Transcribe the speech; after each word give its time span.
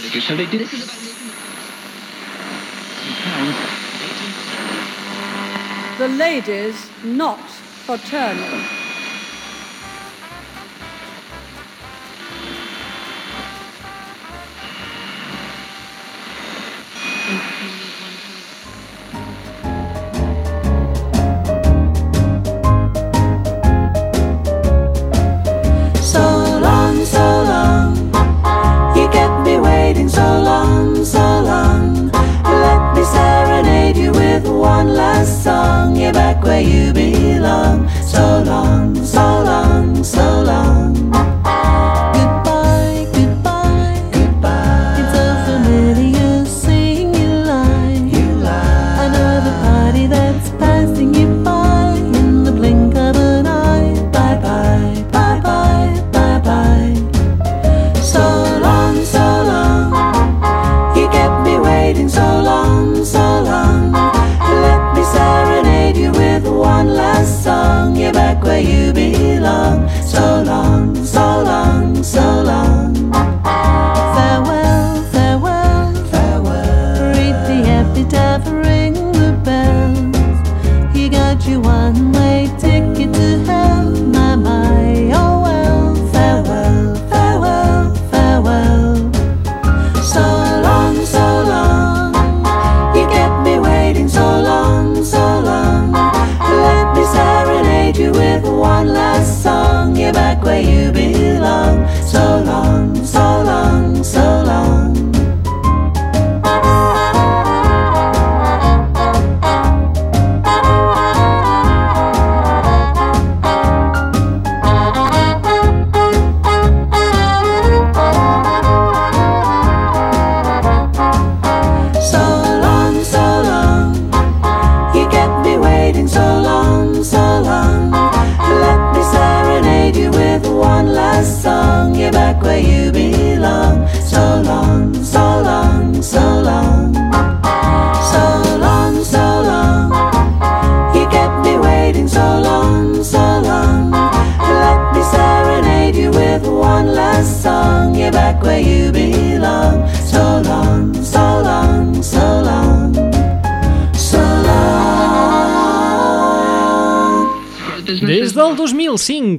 So 0.00 0.34
they 0.34 0.46
did 0.46 0.62
it. 0.62 0.68
The 5.98 6.08
ladies 6.08 6.90
not 7.04 7.38
fraternal. 7.40 8.64
So 8.64 8.79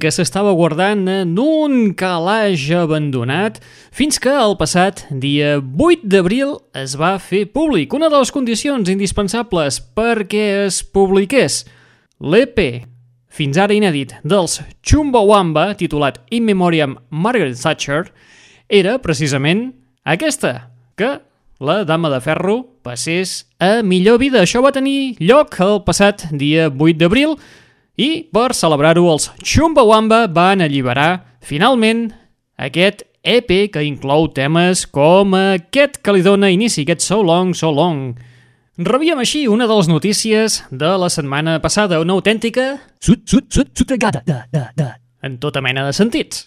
que 0.02 0.10
s'estava 0.10 0.50
guardant 0.58 1.04
en 1.06 1.36
un 1.38 1.92
calaix 1.94 2.64
abandonat 2.74 3.60
fins 3.94 4.18
que 4.18 4.32
el 4.34 4.56
passat 4.58 5.04
dia 5.22 5.60
8 5.62 6.08
d'abril 6.10 6.56
es 6.74 6.96
va 6.98 7.12
fer 7.22 7.44
públic. 7.54 7.94
Una 7.94 8.08
de 8.10 8.18
les 8.18 8.32
condicions 8.34 8.90
indispensables 8.90 9.78
perquè 9.94 10.42
es 10.64 10.80
publiqués 10.82 11.60
l'EP 12.18 12.58
fins 13.30 13.62
ara 13.62 13.78
inèdit 13.78 14.16
dels 14.26 14.58
Chumbawamba, 14.82 15.70
titulat 15.78 16.18
In 16.34 16.50
Memoriam 16.50 16.98
Margaret 17.08 17.62
Thatcher, 17.62 18.08
era 18.66 18.98
precisament 18.98 19.68
aquesta, 20.02 20.72
que 20.98 21.20
la 21.62 21.84
Dama 21.86 22.10
de 22.10 22.18
Ferro 22.18 22.58
passés 22.82 23.44
a 23.62 23.84
millor 23.86 24.18
vida. 24.18 24.42
Això 24.42 24.66
va 24.66 24.74
tenir 24.74 25.14
lloc 25.22 25.60
el 25.62 25.84
passat 25.86 26.26
dia 26.34 26.66
8 26.74 26.98
d'abril 26.98 27.38
i 28.00 28.24
per 28.32 28.52
celebrar-ho 28.56 29.04
els 29.12 29.30
Chumbawamba 29.44 30.26
van 30.32 30.64
alliberar 30.64 31.38
finalment 31.44 32.10
aquest 32.56 33.04
EP 33.22 33.70
que 33.72 33.84
inclou 33.86 34.28
temes 34.34 34.86
com 34.90 35.36
aquest 35.38 36.00
que 36.02 36.14
li 36.16 36.24
dona 36.24 36.50
inici, 36.50 36.82
aquest 36.82 37.04
So 37.06 37.22
Long, 37.22 37.54
So 37.54 37.70
Long. 37.70 38.16
Rebíem 38.82 39.20
així 39.20 39.44
una 39.46 39.68
de 39.68 39.76
les 39.76 39.88
notícies 39.90 40.62
de 40.70 40.96
la 40.98 41.10
setmana 41.12 41.60
passada, 41.62 42.00
una 42.00 42.16
autèntica 42.16 42.80
Sud, 42.98 43.26
sud, 43.28 43.50
sud, 43.52 43.70
sotregada, 43.76 44.24
da, 44.26 44.44
da, 44.50 44.70
da. 44.74 44.94
en 45.22 45.38
tota 45.38 45.60
mena 45.60 45.86
de 45.86 45.92
sentits. 45.92 46.46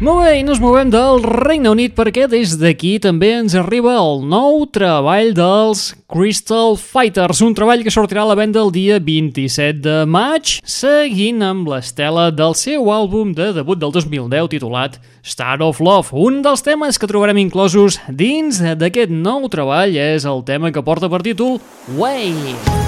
Molt 0.00 0.22
bé, 0.24 0.38
i 0.40 0.44
nos 0.48 0.56
movem 0.56 0.88
del 0.88 1.18
Regne 1.20 1.68
Unit 1.68 1.92
perquè 1.92 2.22
des 2.24 2.54
d'aquí 2.56 2.94
també 3.04 3.34
ens 3.36 3.52
arriba 3.52 3.98
el 4.00 4.22
nou 4.24 4.62
treball 4.72 5.34
dels 5.36 5.90
Crystal 6.08 6.72
Fighters, 6.80 7.42
un 7.44 7.52
treball 7.52 7.84
que 7.84 7.92
sortirà 7.92 8.24
a 8.24 8.30
la 8.30 8.38
venda 8.38 8.62
el 8.64 8.72
dia 8.72 8.96
27 8.96 9.84
de 9.84 9.98
maig, 10.08 10.56
seguint 10.64 11.44
amb 11.44 11.68
l'estela 11.68 12.30
del 12.32 12.56
seu 12.56 12.88
àlbum 12.88 13.36
de 13.36 13.52
debut 13.60 13.76
del 13.76 13.92
2010 13.92 14.48
titulat 14.56 14.96
Star 15.20 15.60
of 15.60 15.84
Love. 15.84 16.16
Un 16.16 16.40
dels 16.48 16.64
temes 16.64 16.96
que 16.96 17.10
trobarem 17.10 17.44
inclosos 17.44 18.00
dins 18.08 18.64
d'aquest 18.80 19.12
nou 19.12 19.52
treball 19.52 20.00
és 20.00 20.24
el 20.24 20.46
tema 20.48 20.72
que 20.72 20.80
porta 20.80 21.12
per 21.12 21.20
títol 21.28 21.60
Way. 21.92 22.32
We're 22.56 22.79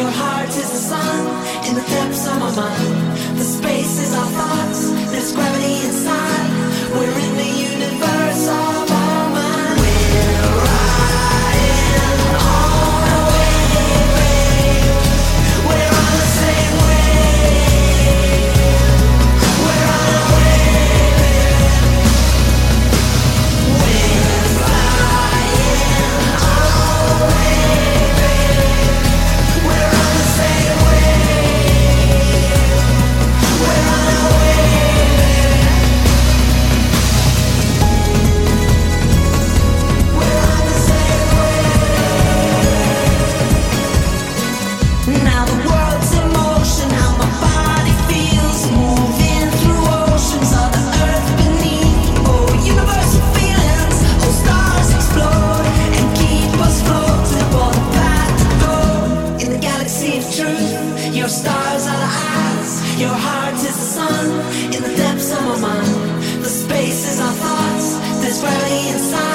your 0.00 0.10
heart 0.10 0.48
is 0.48 0.70
the 0.76 0.82
sun. 0.90 1.20
In 1.68 1.74
the 1.74 1.86
depths 1.94 2.26
of 2.26 2.38
my 2.40 2.50
mind, 2.56 3.38
the 3.38 3.44
space 3.44 3.94
is 4.00 4.12
our 4.14 4.30
thoughts. 4.38 4.80
There's 5.12 5.32
gravity 5.32 5.79
stars 61.30 61.86
are 61.86 61.96
the 61.96 62.12
eyes, 62.34 63.00
your 63.00 63.14
heart 63.14 63.54
is 63.54 63.62
the 63.62 63.88
sun. 63.96 64.26
In 64.74 64.82
the 64.82 64.94
depths 64.96 65.32
of 65.32 65.42
my 65.46 65.60
mind, 65.68 66.42
the 66.42 66.48
space 66.48 67.02
is 67.08 67.20
our 67.20 67.32
thoughts. 67.32 67.98
This 68.20 68.42
valley 68.42 68.88
inside. 68.92 69.29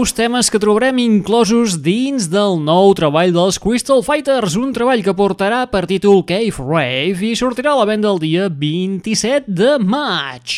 Nous 0.00 0.12
temes 0.12 0.48
que 0.48 0.56
trobarem 0.56 0.96
inclosos 0.96 1.74
dins 1.76 2.24
del 2.32 2.54
nou 2.64 2.94
treball 2.96 3.34
dels 3.36 3.58
Crystal 3.60 4.00
Fighters, 4.00 4.54
un 4.56 4.70
treball 4.72 5.02
que 5.04 5.12
portarà 5.12 5.66
per 5.68 5.82
títol 5.90 6.22
Cave 6.24 6.56
Rave 6.56 7.26
i 7.28 7.34
sortirà 7.36 7.74
a 7.74 7.82
la 7.82 7.88
venda 7.90 8.08
el 8.08 8.22
dia 8.22 8.48
27 8.48 9.44
de 9.44 9.76
maig. 9.84 10.56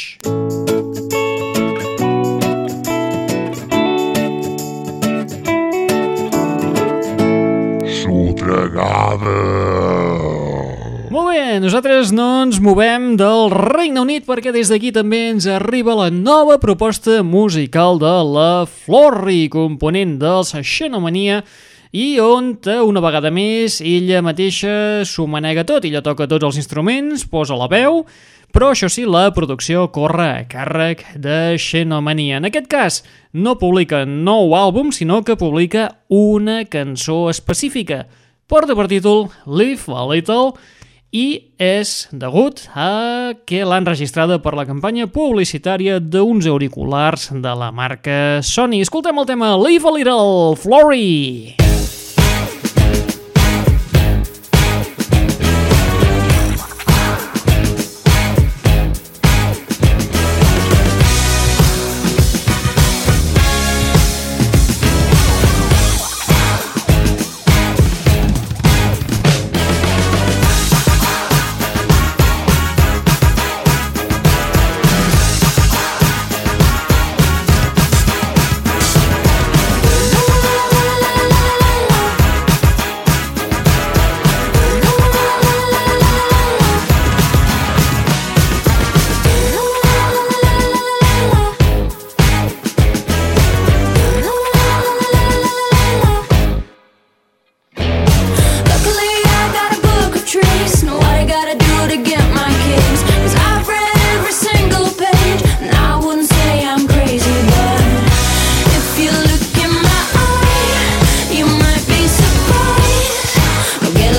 Sotregada. 7.99 10.01
Bé, 11.32 11.56
nosaltres 11.64 12.11
no 12.12 12.43
ens 12.43 12.58
movem 12.61 13.14
del 13.17 13.46
Regne 13.49 14.02
Unit 14.02 14.26
perquè 14.29 14.50
des 14.52 14.69
d'aquí 14.69 14.90
també 14.93 15.31
ens 15.31 15.46
arriba 15.49 15.94
la 15.96 16.11
nova 16.12 16.58
proposta 16.61 17.23
musical 17.25 17.96
de 18.02 18.11
la 18.29 18.49
Florri, 18.69 19.46
component 19.49 20.19
dels 20.20 20.50
Xenomania, 20.61 21.38
i 21.96 22.19
on 22.20 22.50
eh, 22.69 22.75
una 22.84 23.00
vegada 23.00 23.31
més 23.32 23.79
ella 23.81 24.20
mateixa 24.20 25.06
s'ho 25.08 25.25
manega 25.25 25.64
tot, 25.64 25.87
ella 25.88 26.02
toca 26.05 26.26
tots 26.29 26.50
els 26.50 26.58
instruments, 26.61 27.25
posa 27.25 27.56
la 27.56 27.70
veu, 27.73 28.02
però 28.52 28.75
això 28.75 28.93
sí, 28.93 29.06
la 29.08 29.31
producció 29.32 29.87
corre 29.88 30.29
a 30.34 30.44
càrrec 30.52 31.06
de 31.17 31.56
Xenomania. 31.56 32.43
En 32.43 32.50
aquest 32.50 32.69
cas, 32.69 33.00
no 33.32 33.56
publica 33.56 34.05
nou 34.05 34.52
àlbum, 34.58 34.93
sinó 34.93 35.23
que 35.25 35.41
publica 35.41 35.89
una 36.12 36.67
cançó 36.69 37.31
específica. 37.32 38.03
Porta 38.53 38.77
per 38.77 38.91
títol 38.93 39.31
Live 39.48 39.89
a 39.89 40.05
Little 40.12 40.81
i 41.12 41.52
és 41.60 42.08
degut 42.12 42.64
a 42.72 43.36
que 43.46 43.60
l'han 43.69 43.86
registrada 43.86 44.40
per 44.42 44.54
la 44.56 44.64
campanya 44.69 45.06
publicitària 45.12 46.00
d'uns 46.00 46.48
auriculars 46.48 47.28
de 47.36 47.52
la 47.52 47.69
marca 47.70 48.40
Sony. 48.40 48.81
Escoltem 48.81 49.20
el 49.20 49.28
tema 49.28 49.52
Live 49.60 49.88
a 49.88 49.92
Little, 49.98 50.56
Flory! 50.56 51.02
Luckily, 51.60 51.71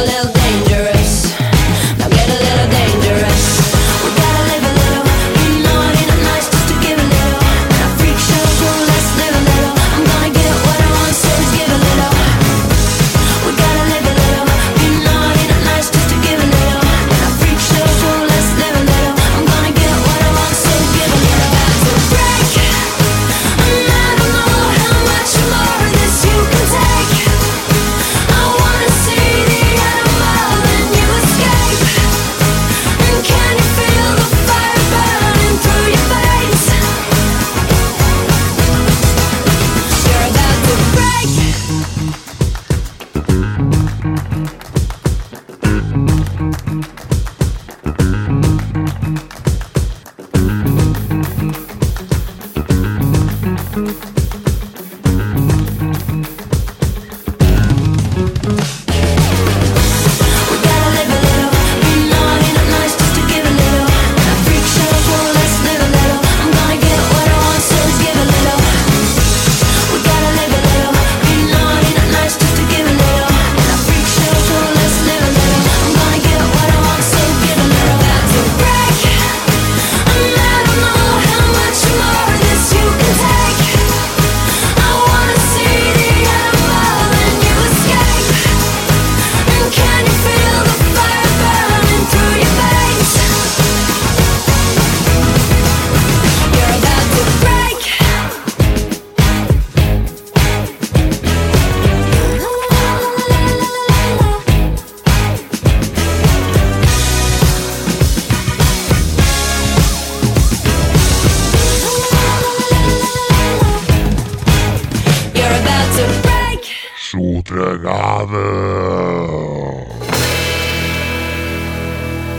little 0.06 0.33
Father. 118.14 118.54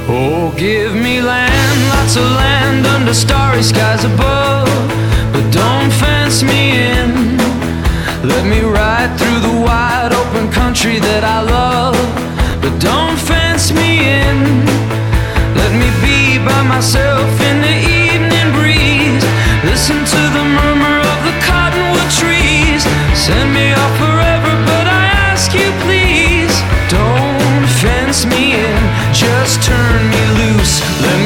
Oh, 0.07 0.55
give 0.57 0.95
me 0.95 1.21
land, 1.21 1.79
lots 1.89 2.15
of 2.15 2.23
land 2.43 2.87
under 2.87 3.13
starry 3.13 3.65
skies 3.65 4.05
above. 4.05 4.69
But 5.33 5.47
don't 5.51 5.91
fence 6.03 6.45
me 6.45 6.63
in. 6.93 7.39
Let 8.23 8.45
me 8.47 8.61
ride 8.61 9.19
through 9.19 9.41
the 9.49 9.55
wide 9.67 10.13
open 10.13 10.45
country 10.53 11.01
that 11.01 11.25
I 11.25 11.41
love. 11.43 11.99
But 12.63 12.75
don't 12.79 13.19
fence 13.19 13.73
me 13.73 13.91
in. 14.21 14.39
Let 15.61 15.73
me 15.81 15.89
be 16.05 16.39
by 16.39 16.63
myself 16.63 17.29
in 17.51 17.57
the 17.63 17.75
evening. 17.75 17.94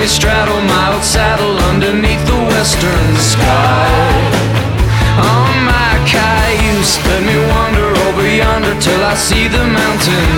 Straddle 0.09 0.61
my 0.63 0.95
old 0.95 1.05
saddle 1.05 1.57
underneath 1.71 2.25
the 2.27 2.41
western 2.53 3.09
sky. 3.17 3.89
On 5.21 5.53
my 5.69 5.93
cayuse, 6.09 6.97
let 7.09 7.23
me 7.29 7.37
wander 7.53 7.89
over 8.07 8.27
yonder 8.27 8.75
till 8.81 9.03
I 9.05 9.15
see 9.15 9.47
the 9.49 9.65
mountains 9.81 10.38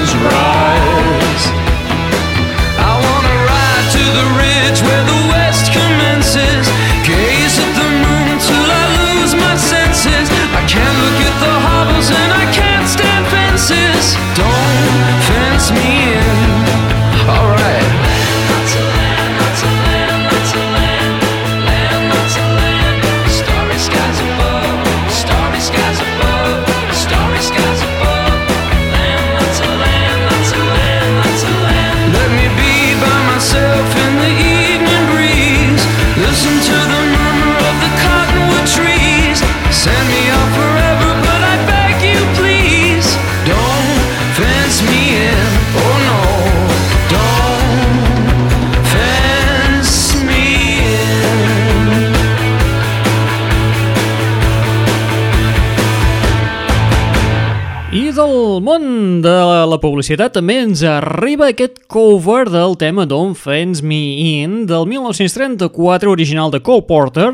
la 59.70 59.78
publicitat 59.78 60.34
també 60.34 60.56
ens 60.64 60.80
arriba 60.86 61.50
aquest 61.50 61.84
cover 61.90 62.48
del 62.50 62.74
tema 62.80 63.06
Don't 63.06 63.38
Fence 63.38 63.84
Me 63.86 64.00
In 64.42 64.64
del 64.66 64.88
1934 64.90 66.10
original 66.10 66.50
de 66.50 66.58
Cole 66.64 66.82
Porter 66.88 67.30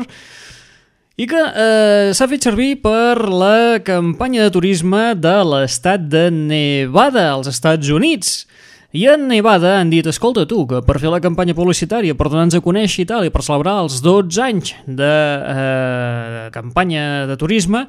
i 1.17 1.25
que 1.25 1.39
eh, 1.41 2.11
s'ha 2.13 2.27
fet 2.29 2.45
servir 2.45 2.75
per 2.83 3.25
la 3.25 3.79
campanya 3.81 4.45
de 4.45 4.53
turisme 4.53 5.15
de 5.17 5.35
l'estat 5.49 6.05
de 6.11 6.27
Nevada 6.29 7.25
als 7.31 7.49
Estats 7.49 7.89
Units. 7.89 8.43
I 8.95 9.01
en 9.11 9.25
Nevada 9.27 9.73
han 9.81 9.89
dit, 9.91 10.05
escolta 10.07 10.45
tu, 10.47 10.61
que 10.63 10.77
per 10.87 10.95
fer 11.01 11.09
la 11.11 11.19
campanya 11.19 11.51
publicitària, 11.57 12.15
per 12.15 12.29
donar-nos 12.31 12.55
a 12.55 12.63
conèixer 12.63 13.01
i 13.03 13.07
tal, 13.09 13.25
i 13.27 13.31
per 13.35 13.43
celebrar 13.43 13.81
els 13.83 13.97
12 13.99 14.39
anys 14.45 14.71
de 14.87 15.09
eh, 15.11 16.45
campanya 16.55 17.25
de 17.27 17.35
turisme, 17.35 17.81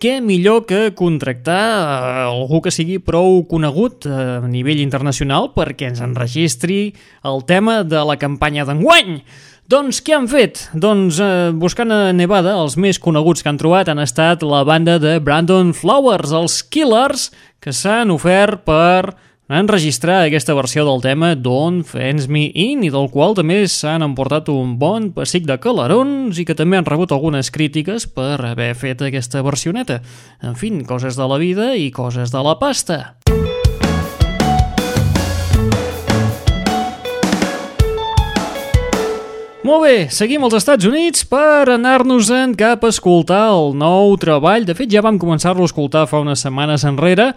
què 0.00 0.22
millor 0.24 0.62
que 0.64 0.94
contractar 0.96 1.60
eh, 1.60 2.24
algú 2.30 2.62
que 2.64 2.72
sigui 2.72 2.96
prou 2.96 3.42
conegut 3.50 4.08
eh, 4.08 4.16
a 4.40 4.48
nivell 4.48 4.80
internacional 4.80 5.50
perquè 5.52 5.92
ens 5.92 6.00
enregistri 6.00 6.94
el 7.28 7.44
tema 7.44 7.82
de 7.84 8.00
la 8.08 8.16
campanya 8.16 8.64
d'enguany. 8.64 9.18
Doncs 9.68 10.00
què 10.00 10.16
han 10.16 10.32
fet? 10.32 10.64
Doncs 10.72 11.20
eh, 11.20 11.52
buscant 11.60 11.92
a 11.92 12.00
Nevada, 12.16 12.56
els 12.56 12.80
més 12.80 12.96
coneguts 12.96 13.44
que 13.44 13.52
han 13.52 13.60
trobat 13.60 13.92
han 13.92 14.00
estat 14.00 14.48
la 14.48 14.64
banda 14.64 14.96
de 14.96 15.18
Brandon 15.20 15.76
Flowers, 15.76 16.32
els 16.32 16.62
Killers, 16.72 17.28
que 17.60 17.76
s'han 17.76 18.16
ofert 18.16 18.64
per 18.64 19.27
enregistrar 19.48 20.26
aquesta 20.26 20.52
versió 20.52 20.84
del 20.84 21.00
tema 21.00 21.30
Don't 21.34 21.86
Fence 21.88 22.28
Me 22.28 22.50
In 22.52 22.82
i 22.84 22.90
del 22.92 23.08
qual 23.08 23.32
també 23.32 23.62
s'han 23.64 24.04
emportat 24.04 24.50
un 24.52 24.74
bon 24.76 25.08
pessic 25.16 25.46
de 25.48 25.56
calarons 25.56 26.36
i 26.36 26.44
que 26.44 26.56
també 26.58 26.76
han 26.76 26.84
rebut 26.84 27.14
algunes 27.16 27.48
crítiques 27.48 28.04
per 28.12 28.36
haver 28.44 28.74
fet 28.76 29.00
aquesta 29.00 29.40
versioneta. 29.40 30.02
En 30.44 30.52
fi, 30.52 30.68
coses 30.84 31.16
de 31.16 31.24
la 31.24 31.40
vida 31.40 31.72
i 31.80 31.88
coses 31.90 32.28
de 32.34 32.42
la 32.44 32.58
pasta. 32.60 33.16
Molt 39.68 39.82
bé, 39.84 39.96
seguim 40.08 40.44
als 40.46 40.54
Estats 40.56 40.86
Units 40.88 41.26
per 41.28 41.68
anar-nos-en 41.74 42.54
cap 42.56 42.84
a 42.84 42.92
escoltar 42.92 43.50
el 43.52 43.74
nou 43.76 44.14
treball. 44.20 44.64
De 44.64 44.76
fet, 44.76 44.88
ja 44.88 45.02
vam 45.04 45.18
començar-lo 45.20 45.64
a 45.64 45.68
escoltar 45.68 46.06
fa 46.08 46.22
unes 46.22 46.40
setmanes 46.40 46.86
enrere. 46.88 47.34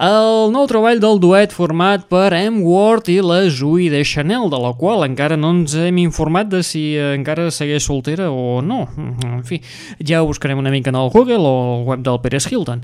El 0.00 0.48
nou 0.48 0.64
treball 0.64 0.96
del 0.96 1.18
duet 1.20 1.52
format 1.52 2.06
per 2.08 2.30
M. 2.32 2.62
Ward 2.64 3.10
i 3.12 3.18
la 3.20 3.42
Zooey 3.52 3.90
de 3.92 3.98
Chanel, 4.00 4.46
de 4.48 4.56
la 4.56 4.70
qual 4.72 5.04
encara 5.04 5.36
no 5.36 5.50
ens 5.52 5.74
hem 5.76 5.98
informat 6.00 6.48
de 6.48 6.62
si 6.64 6.94
encara 6.96 7.50
segueix 7.52 7.84
soltera 7.84 8.30
o 8.32 8.62
no. 8.64 8.86
En 8.96 9.42
fi, 9.44 9.58
ja 10.00 10.22
ho 10.22 10.30
buscarem 10.30 10.56
una 10.56 10.72
mica 10.72 10.88
en 10.88 10.96
el 10.96 11.12
Google 11.12 11.44
o 11.44 11.52
al 11.74 11.84
web 11.90 12.06
del 12.06 12.16
Pérez 12.24 12.48
Hilton. 12.48 12.80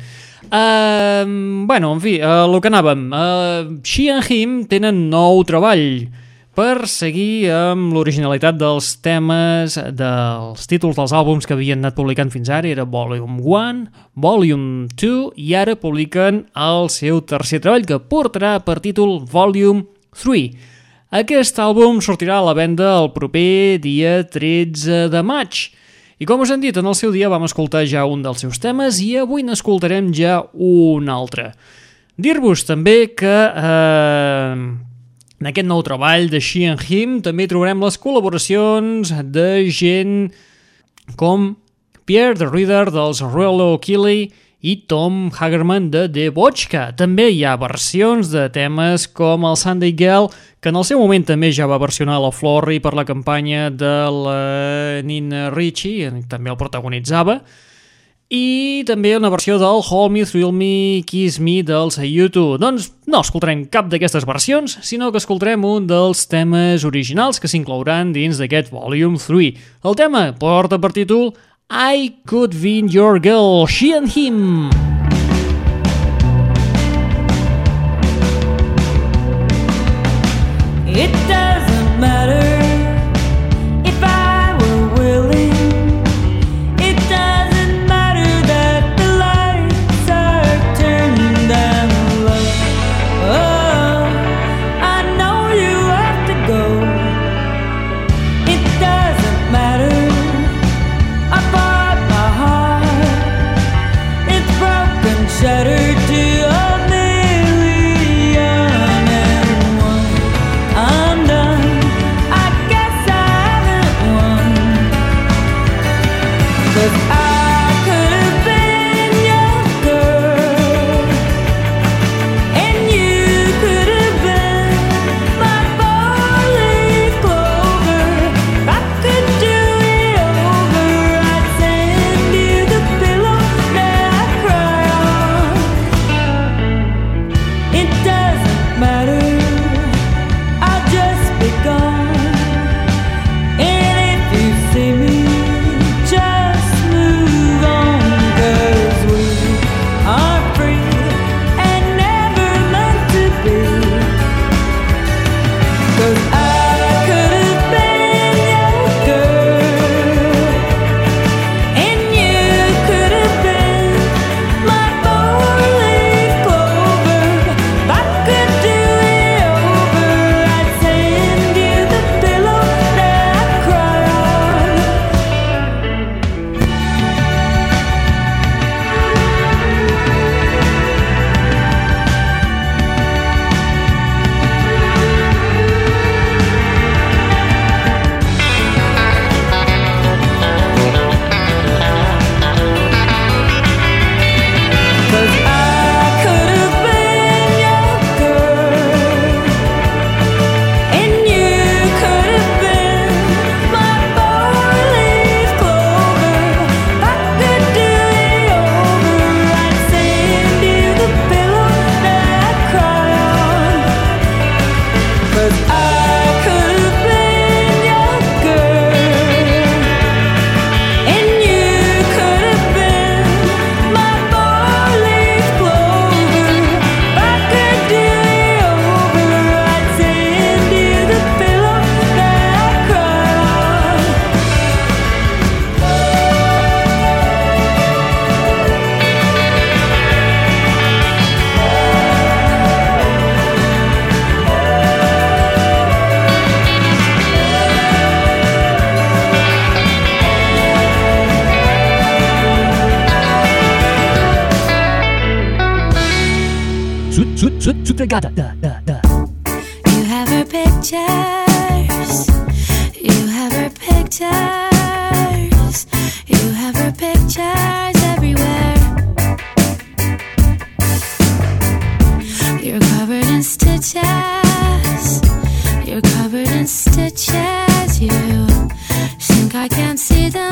Uh, 0.51 1.25
bueno, 1.65 1.95
en 1.97 2.05
fi, 2.05 2.19
uh, 2.21 2.45
el 2.45 2.61
que 2.61 2.69
anàvem. 2.69 3.09
Uh, 3.09 3.81
She 3.81 4.11
and 4.13 4.29
Him 4.29 4.61
tenen 4.69 5.07
nou 5.09 5.41
treball 5.49 6.05
per 6.57 6.87
seguir 6.89 7.51
amb 7.53 7.93
l'originalitat 7.93 8.57
dels 8.57 8.95
temes, 9.05 9.75
dels 9.93 10.63
títols 10.71 10.97
dels 10.97 11.13
àlbums 11.13 11.45
que 11.45 11.53
havien 11.53 11.83
anat 11.83 11.99
publicant 11.99 12.33
fins 12.33 12.49
ara, 12.49 12.71
era 12.71 12.87
Volume 12.89 13.43
1, 13.45 13.83
Volume 14.25 14.87
2, 14.97 15.35
i 15.37 15.53
ara 15.53 15.75
publiquen 15.77 16.47
el 16.57 16.89
seu 16.95 17.21
tercer 17.29 17.61
treball, 17.61 17.85
que 17.85 18.01
portarà 18.01 18.55
per 18.65 18.79
títol 18.81 19.19
Volume 19.29 19.85
3. 20.17 20.73
Aquest 21.21 21.61
àlbum 21.61 22.01
sortirà 22.01 22.41
a 22.41 22.49
la 22.49 22.57
venda 22.57 22.89
el 23.03 23.13
proper 23.13 23.77
dia 23.85 24.23
13 24.25 25.07
de 25.13 25.23
maig. 25.23 25.67
I 26.17 26.25
com 26.25 26.41
us 26.41 26.51
hem 26.51 26.65
dit, 26.65 26.77
en 26.81 26.89
el 26.89 26.97
seu 26.97 27.13
dia 27.13 27.29
vam 27.29 27.45
escoltar 27.45 27.85
ja 27.85 28.09
un 28.09 28.25
dels 28.25 28.41
seus 28.41 28.57
temes 28.65 29.05
i 29.05 29.13
avui 29.21 29.45
n'escoltarem 29.45 30.09
ja 30.17 30.41
un 30.57 31.13
altre. 31.13 31.51
Dir-vos 32.17 32.65
també 32.65 33.13
que 33.13 33.39
eh, 33.53 34.57
en 35.41 35.51
aquest 35.51 35.69
nou 35.69 35.83
treball 35.85 36.31
de 36.33 36.41
She 36.41 36.65
and 36.71 36.83
Him 36.89 37.21
també 37.25 37.49
trobarem 37.51 37.83
les 37.85 37.99
col·laboracions 38.01 39.13
de 39.35 39.49
gent 39.69 40.17
com 41.21 41.55
Pierre 42.09 42.39
the 42.39 42.49
Reader 42.49 42.89
dels 42.95 43.21
Royal 43.21 43.61
O'Keefe 43.75 44.33
i 44.67 44.75
Tom 44.89 45.29
Hagerman 45.31 45.91
de 45.93 46.07
The 46.09 46.31
Vodka. 46.35 46.89
També 46.97 47.29
hi 47.31 47.45
ha 47.45 47.59
versions 47.61 48.33
de 48.33 48.47
temes 48.55 49.05
com 49.07 49.45
el 49.47 49.59
Sunday 49.61 49.93
Girl, 49.95 50.31
que 50.61 50.73
en 50.73 50.81
el 50.81 50.87
seu 50.89 50.99
moment 51.03 51.27
també 51.29 51.53
ja 51.55 51.69
va 51.71 51.79
versionar 51.79 52.17
la 52.23 52.33
Florrie 52.35 52.83
per 52.83 52.97
la 52.97 53.05
campanya 53.07 53.69
de 53.71 53.95
la 54.11 54.41
Nina 55.07 55.51
Ricci, 55.55 55.99
també 56.31 56.51
el 56.51 56.59
protagonitzava, 56.59 57.43
i 58.29 58.83
també 58.87 59.13
una 59.15 59.31
versió 59.31 59.55
del 59.61 59.83
Hold 59.87 60.13
Me, 60.13 60.25
Thrill 60.27 60.51
Me, 60.51 61.03
Kiss 61.07 61.39
Me 61.39 61.61
dels 61.63 61.99
YouTube. 62.03 62.59
Doncs 62.59 62.91
no 63.07 63.21
escoltarem 63.23 63.67
cap 63.71 63.87
d'aquestes 63.93 64.27
versions, 64.27 64.79
sinó 64.83 65.13
que 65.13 65.23
escoltarem 65.23 65.63
un 65.65 65.87
dels 65.87 66.25
temes 66.27 66.85
originals 66.89 67.39
que 67.39 67.51
s'inclouran 67.51 68.13
dins 68.17 68.43
d'aquest 68.43 68.73
Volume 68.75 69.21
3. 69.23 69.63
El 69.87 69.99
tema 69.99 70.33
porta 70.39 70.81
per 70.83 70.93
títol 70.97 71.35
I 71.71 72.17
Could 72.27 72.59
Be 72.59 72.83
Your 72.91 73.23
Girl, 73.23 73.67
She 73.71 73.95
and 73.95 74.11
Him. 74.11 74.71
It 80.89 81.13
doesn't 81.29 81.46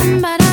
somebody 0.05 0.44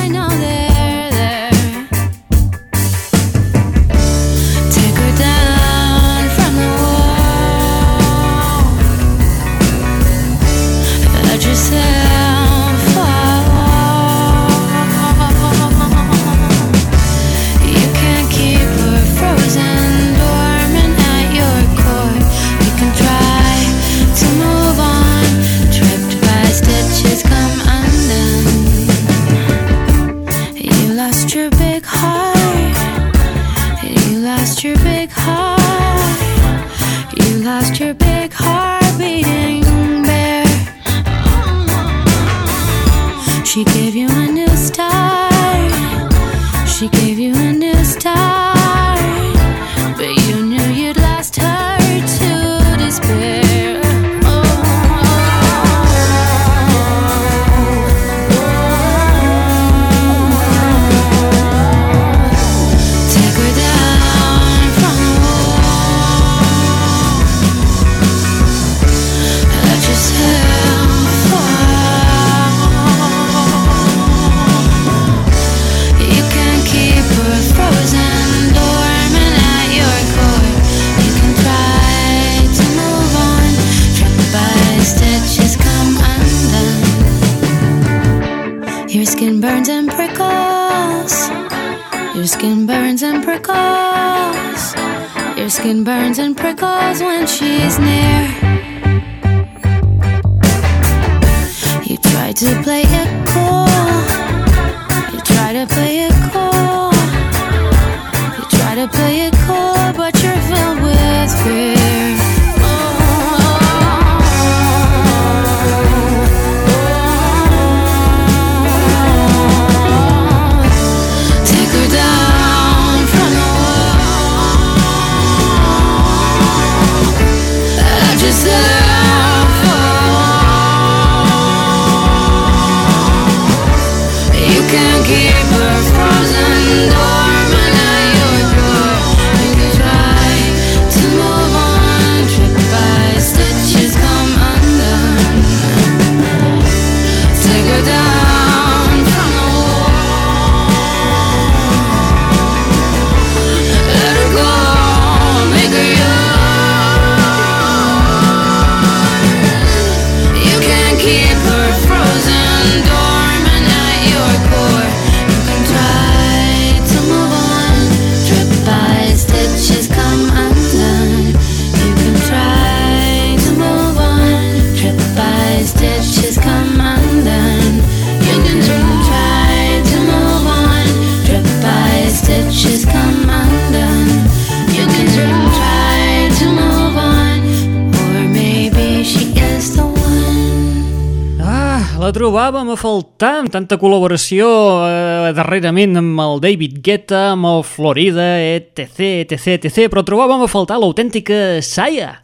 faltar 192.82 193.32
amb 193.42 193.52
tanta 193.54 193.76
col·laboració 193.78 194.46
eh, 194.88 195.30
darrerament 195.36 196.00
amb 196.00 196.18
el 196.24 196.40
David 196.42 196.80
Guetta, 196.82 197.20
amb 197.36 197.46
el 197.46 197.62
Florida, 197.66 198.26
etc, 198.56 199.22
etc, 199.22 199.54
etc, 199.60 199.86
però 199.92 200.02
trobàvem 200.06 200.42
a 200.42 200.50
faltar 200.50 200.80
l'autèntica 200.82 201.60
Saia, 201.62 202.16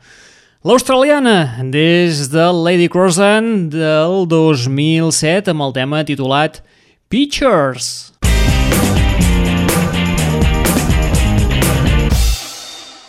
l'australiana, 0.66 1.62
des 1.71 2.27
de 2.33 2.49
Lady 2.57 2.88
Crossan 2.90 3.68
del 3.71 4.25
2007 4.31 5.55
amb 5.55 5.68
el 5.68 5.77
tema 5.79 6.03
titulat 6.09 6.62
Pictures. 7.09 8.17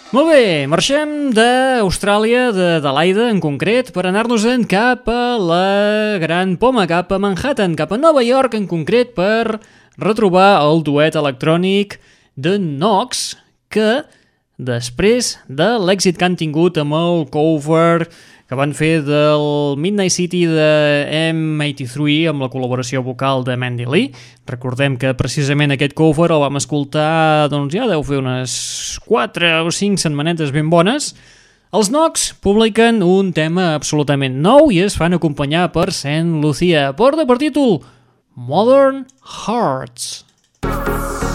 Molt 0.10 0.32
bé, 0.32 0.66
marxem 0.66 1.10
d'Austràlia, 1.38 2.48
Laida 2.82 3.28
en 3.30 3.38
concret, 3.44 3.92
per 3.94 4.08
anar-nos-en 4.10 4.64
cap 4.66 5.06
a 5.06 5.38
la 5.38 6.18
Gran 6.18 6.56
Poma, 6.58 6.88
cap 6.90 7.14
a 7.14 7.20
Manhattan, 7.22 7.76
cap 7.78 7.94
a 7.94 8.00
Nova 8.02 8.24
York 8.26 8.56
en 8.58 8.66
concret, 8.66 9.12
per 9.14 9.60
retrobar 10.02 10.64
el 10.64 10.82
duet 10.82 11.14
electrònic 11.14 12.00
de 12.34 12.56
Knox, 12.58 13.36
que 13.70 14.02
després 14.58 15.36
de 15.46 15.70
l'èxit 15.78 16.18
que 16.18 16.26
han 16.26 16.40
tingut 16.42 16.82
amb 16.82 16.98
el 16.98 17.28
cover 17.30 18.10
que 18.50 18.58
van 18.58 18.72
fer 18.74 19.04
del 19.06 19.78
Midnight 19.78 20.10
City 20.10 20.42
de 20.50 20.70
M83 21.30 22.32
amb 22.32 22.42
la 22.42 22.50
col·laboració 22.50 23.04
vocal 23.06 23.44
de 23.46 23.54
Mandy 23.62 23.86
Lee. 23.86 24.10
Recordem 24.50 24.96
que 24.98 25.14
precisament 25.14 25.76
aquest 25.76 25.94
cover 25.94 26.32
el 26.34 26.42
vam 26.42 26.58
escoltar, 26.58 27.46
doncs 27.54 27.78
ja 27.78 27.86
deu 27.92 28.02
fer 28.08 28.18
unes 28.24 28.56
4 29.06 29.54
o 29.70 29.70
5 29.70 30.02
setmanetes 30.02 30.50
ben 30.56 30.74
bones. 30.74 31.14
Els 31.70 31.94
Nox 31.94 32.32
publiquen 32.42 33.04
un 33.06 33.30
tema 33.38 33.76
absolutament 33.76 34.42
nou 34.42 34.74
i 34.74 34.82
es 34.82 34.98
fan 34.98 35.14
acompanyar 35.14 35.68
per 35.76 35.92
Saint 35.94 36.40
Lucia. 36.42 36.90
Porta 36.98 37.30
per 37.30 37.38
títol 37.38 37.84
Modern 38.34 39.06
Hearts. 39.46 40.24
Modern 40.66 41.06
Hearts. 41.06 41.29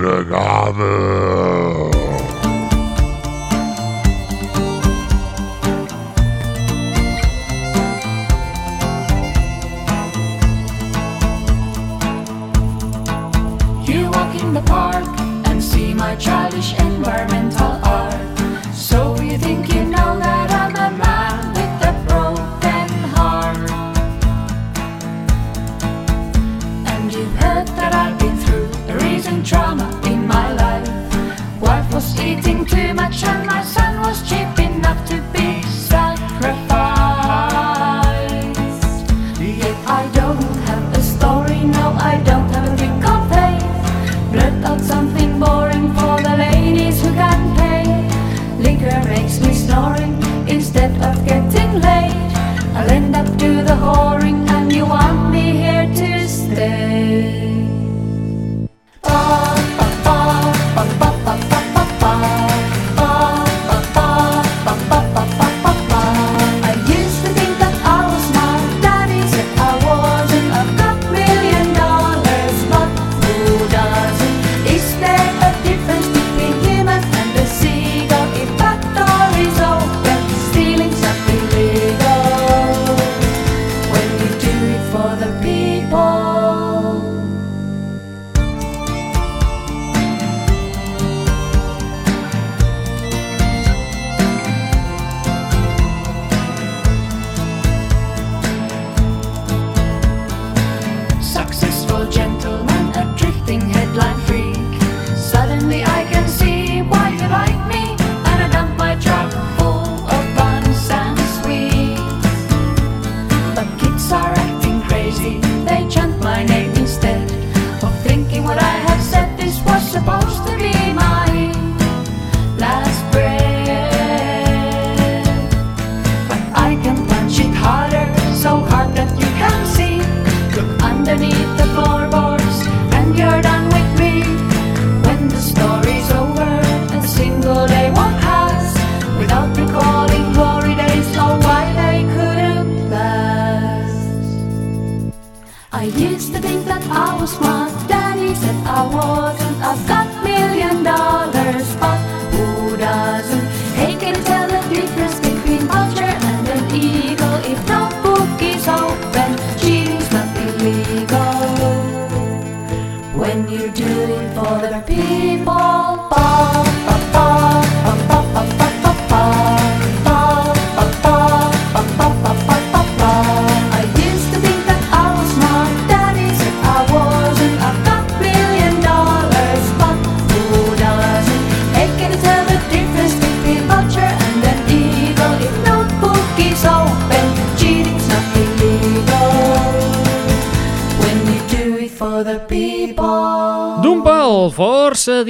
Freigabe. 0.00 1.59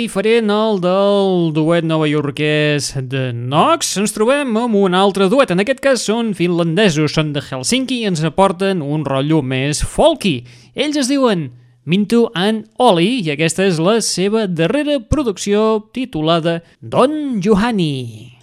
diferent 0.00 0.48
al 0.52 0.78
del 0.80 1.50
duet 1.52 1.84
novaiorquès 1.84 2.94
de 3.10 3.26
Nox, 3.36 3.90
ens 4.00 4.14
trobem 4.16 4.54
amb 4.56 4.78
un 4.78 4.94
altre 4.96 5.26
duet. 5.28 5.50
En 5.52 5.60
aquest 5.60 5.82
cas 5.84 6.04
són 6.08 6.32
finlandesos, 6.38 7.12
són 7.12 7.34
de 7.34 7.42
Helsinki 7.44 8.00
i 8.00 8.08
ens 8.08 8.22
aporten 8.24 8.80
un 8.80 9.04
rotllo 9.04 9.42
més 9.44 9.82
folky. 9.84 10.38
Ells 10.72 10.96
es 11.02 11.10
diuen 11.10 11.50
Mintu 11.84 12.30
and 12.34 12.64
Oli 12.80 13.20
i 13.20 13.34
aquesta 13.34 13.66
és 13.68 13.80
la 13.82 13.98
seva 14.04 14.46
darrera 14.48 14.96
producció 15.04 15.90
titulada 15.92 16.60
Don 16.80 17.42
Johani. 17.44 18.38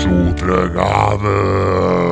Sotregades 0.00 2.09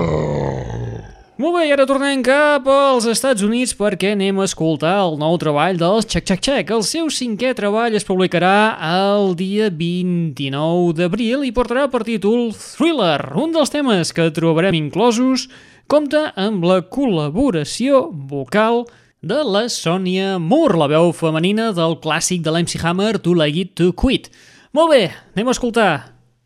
molt 1.38 1.54
bé, 1.54 1.68
i 1.68 1.70
ara 1.70 1.84
tornem 1.86 2.18
cap 2.26 2.64
als 2.66 3.04
Estats 3.06 3.44
Units 3.46 3.70
perquè 3.78 4.08
anem 4.16 4.40
a 4.40 4.46
escoltar 4.48 4.96
el 5.04 5.12
nou 5.20 5.36
treball 5.38 5.76
dels 5.78 6.08
Check 6.10 6.24
Check 6.26 6.42
Check. 6.42 6.70
El 6.74 6.80
seu 6.82 7.06
cinquè 7.14 7.52
treball 7.54 7.94
es 7.94 8.02
publicarà 8.02 8.72
el 8.82 9.36
dia 9.38 9.68
29 9.70 10.96
d'abril 10.98 11.44
i 11.46 11.52
portarà 11.54 11.84
per 11.92 12.00
títol 12.08 12.48
Thriller, 12.58 13.20
un 13.38 13.54
dels 13.54 13.70
temes 13.70 14.10
que 14.10 14.26
trobarem 14.34 14.74
inclosos 14.74 15.44
compta 15.86 16.32
amb 16.34 16.66
la 16.66 16.80
col·laboració 16.82 18.08
vocal 18.10 18.88
de 19.22 19.38
la 19.46 19.68
Sonia 19.70 20.40
Moore, 20.42 20.74
la 20.82 20.88
veu 20.90 21.12
femenina 21.14 21.68
del 21.70 22.00
clàssic 22.02 22.42
de 22.42 22.50
l'MC 22.50 22.82
Hammer 22.82 23.12
To 23.22 23.36
Like 23.38 23.62
It 23.62 23.76
To 23.78 23.92
Quit. 23.94 24.26
Molt 24.74 24.90
bé, 24.90 25.04
anem 25.36 25.52
a 25.52 25.54
escoltar 25.54 25.92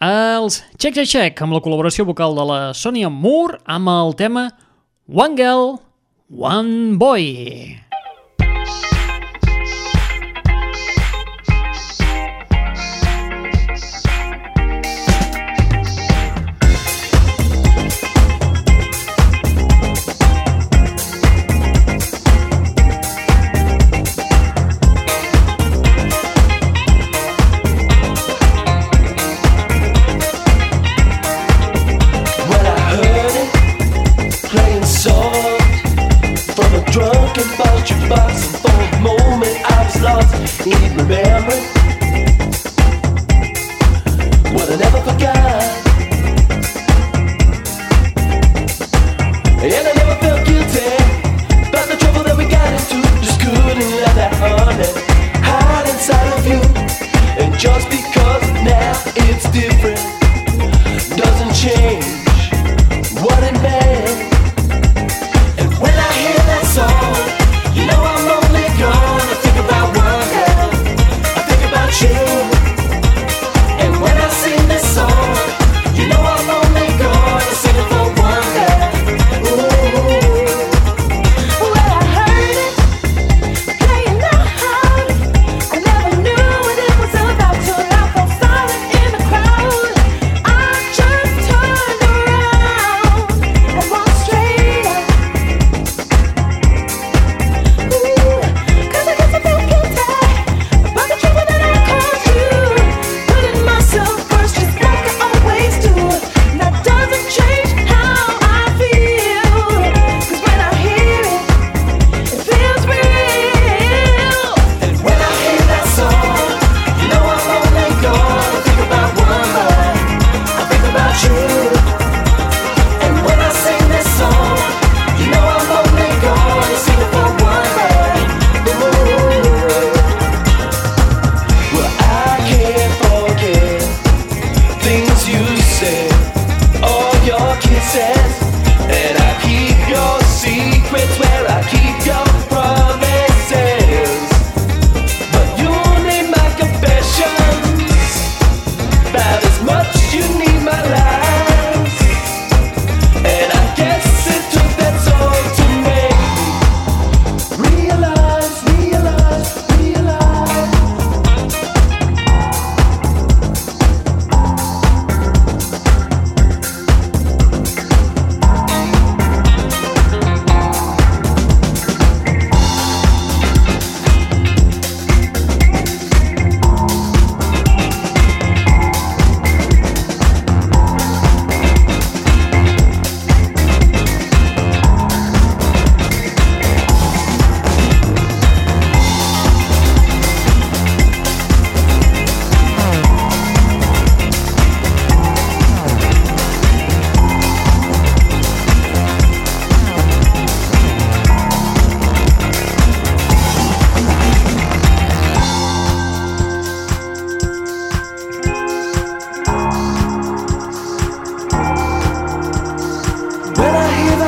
els 0.05 0.61
Check 0.77 1.01
Check 1.01 1.09
Check 1.09 1.41
amb 1.41 1.57
la 1.57 1.63
col·laboració 1.65 2.05
vocal 2.05 2.37
de 2.37 2.45
la 2.45 2.61
Sonia 2.77 3.09
Moore 3.09 3.63
amb 3.65 3.89
el 3.89 4.15
tema 4.21 4.45
Thriller 4.51 4.69
One 5.07 5.35
girl, 5.35 5.83
one 6.29 6.97
boy. 6.97 7.81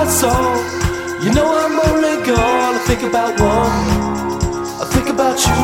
my 0.04 0.10
soul. 0.10 0.56
You 1.24 1.32
know 1.32 1.48
I'm 1.64 1.80
only 1.88 2.16
gonna 2.26 2.78
think 2.80 3.02
about 3.02 3.40
one. 3.40 3.86
I 4.82 4.84
think 4.92 5.08
about 5.08 5.38
you. 5.46 5.62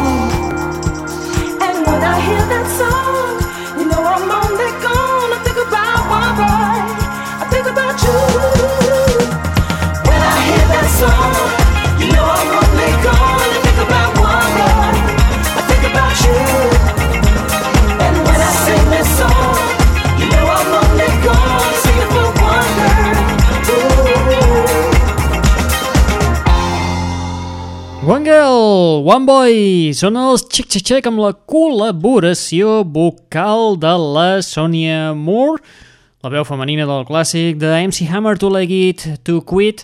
And 1.66 1.76
when 1.86 2.01
I 2.14 2.16
hear 2.26 2.45
that 2.55 2.66
song, 2.80 3.32
you 3.78 3.84
know 3.91 4.03
I'm 4.14 4.30
only 4.43 4.70
gonna 4.86 5.38
think 5.45 5.59
about 5.68 6.01
one 6.18 6.32
boy. 6.41 6.78
I 7.43 7.45
think 7.53 7.66
about 7.74 7.97
you. 8.05 8.18
When 10.09 10.20
I 10.32 10.36
hear 10.49 10.64
that 10.74 10.88
song. 11.01 11.39
One 29.11 29.26
Boy, 29.26 29.54
són 29.96 30.14
els 30.20 30.44
Xic 30.44 30.68
Xic 30.70 30.84
Xic 30.86 31.06
amb 31.08 31.18
la 31.18 31.32
col·laboració 31.50 32.84
vocal 32.86 33.74
de 33.82 33.90
la 33.98 34.26
Sonia 34.46 35.16
Moore, 35.18 35.58
la 36.22 36.30
veu 36.30 36.44
femenina 36.46 36.86
del 36.86 37.02
clàssic 37.08 37.58
de 37.58 37.72
MC 37.88 38.06
Hammer 38.06 38.36
to 38.38 38.52
Like 38.54 38.78
It 38.92 39.06
to 39.26 39.40
Quit, 39.42 39.82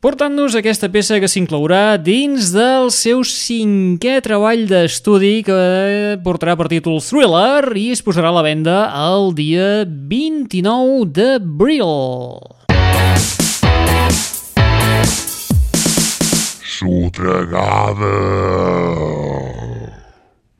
portant-nos 0.00 0.56
aquesta 0.56 0.88
peça 0.94 1.20
que 1.20 1.28
s'inclourà 1.28 1.98
dins 2.00 2.54
del 2.56 2.88
seu 2.94 3.20
cinquè 3.20 4.22
treball 4.24 4.64
d'estudi 4.70 5.42
que 5.44 5.60
portarà 6.24 6.56
per 6.56 6.70
títol 6.72 7.02
Thriller 7.04 7.74
i 7.76 7.90
es 7.92 8.00
posarà 8.00 8.32
a 8.32 8.38
la 8.38 8.46
venda 8.48 8.78
el 9.10 9.34
dia 9.36 9.84
29 9.84 11.12
d'abril. 11.12 12.61
Sotregada. 16.82 18.10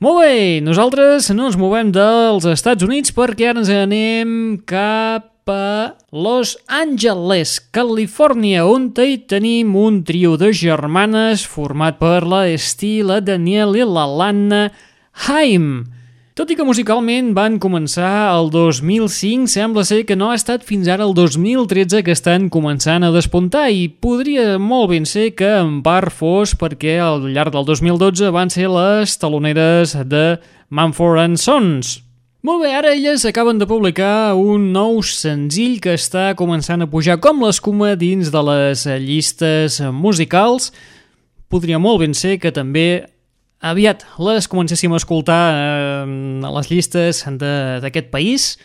Molt 0.02 0.18
bé, 0.22 0.62
nosaltres 0.62 1.28
no 1.34 1.48
ens 1.50 1.58
movem 1.58 1.90
dels 1.94 2.46
Estats 2.46 2.86
Units 2.86 3.14
perquè 3.14 3.50
ara 3.50 3.62
ens 3.62 3.70
anem 3.70 4.60
cap 4.66 5.50
a 5.50 5.98
Los 6.14 6.54
Angeles, 6.70 7.56
Califòrnia, 7.74 8.64
on 8.66 8.92
hi 9.02 9.18
tenim 9.26 9.74
un 9.78 10.02
trio 10.06 10.36
de 10.38 10.52
germanes 10.54 11.42
format 11.46 11.98
per 11.98 12.22
la 12.22 12.46
Esti, 12.50 13.02
la 13.02 13.18
Daniel 13.18 13.74
i 13.78 13.86
la 13.86 14.06
Lana 14.06 14.62
Haim. 15.26 15.91
Tot 16.32 16.48
i 16.48 16.54
que 16.56 16.64
musicalment 16.64 17.34
van 17.36 17.58
començar 17.60 18.30
el 18.32 18.46
2005, 18.48 19.50
sembla 19.52 19.82
ser 19.84 19.98
que 20.08 20.14
no 20.16 20.30
ha 20.32 20.36
estat 20.38 20.62
fins 20.64 20.88
ara 20.88 21.04
el 21.04 21.12
2013 21.12 22.00
que 22.06 22.14
estan 22.16 22.46
començant 22.48 23.04
a 23.04 23.10
despuntar 23.12 23.66
i 23.68 23.90
podria 23.92 24.54
molt 24.56 24.88
ben 24.94 25.04
ser 25.04 25.34
que 25.36 25.50
en 25.58 25.82
part 25.84 26.08
fos 26.08 26.54
perquè 26.56 26.96
al 27.04 27.28
llarg 27.34 27.52
del 27.52 27.68
2012 27.68 28.32
van 28.32 28.48
ser 28.48 28.72
les 28.72 29.12
taloneres 29.20 29.92
de 30.08 30.40
Manford 30.72 31.36
Sons. 31.36 31.98
Molt 32.40 32.64
bé, 32.64 32.72
ara 32.80 32.96
elles 32.96 33.28
acaben 33.28 33.60
de 33.60 33.68
publicar 33.68 34.32
un 34.32 34.70
nou 34.72 35.02
senzill 35.04 35.82
que 35.84 36.00
està 36.00 36.30
començant 36.32 36.80
a 36.80 36.88
pujar 36.88 37.20
com 37.20 37.44
l'escuma 37.44 37.92
dins 37.92 38.32
de 38.32 38.46
les 38.48 38.88
llistes 39.04 39.82
musicals. 39.92 40.72
Podria 41.52 41.76
molt 41.76 42.00
ben 42.00 42.16
ser 42.16 42.38
que 42.40 42.56
també 42.56 43.11
aviat 43.62 44.04
les 44.18 44.48
comencéssim 44.50 44.92
a 44.92 45.00
escoltar 45.00 45.42
eh, 45.54 46.46
a 46.46 46.50
les 46.58 46.70
llistes 46.70 47.22
d'aquest 47.38 48.10
país 48.12 48.56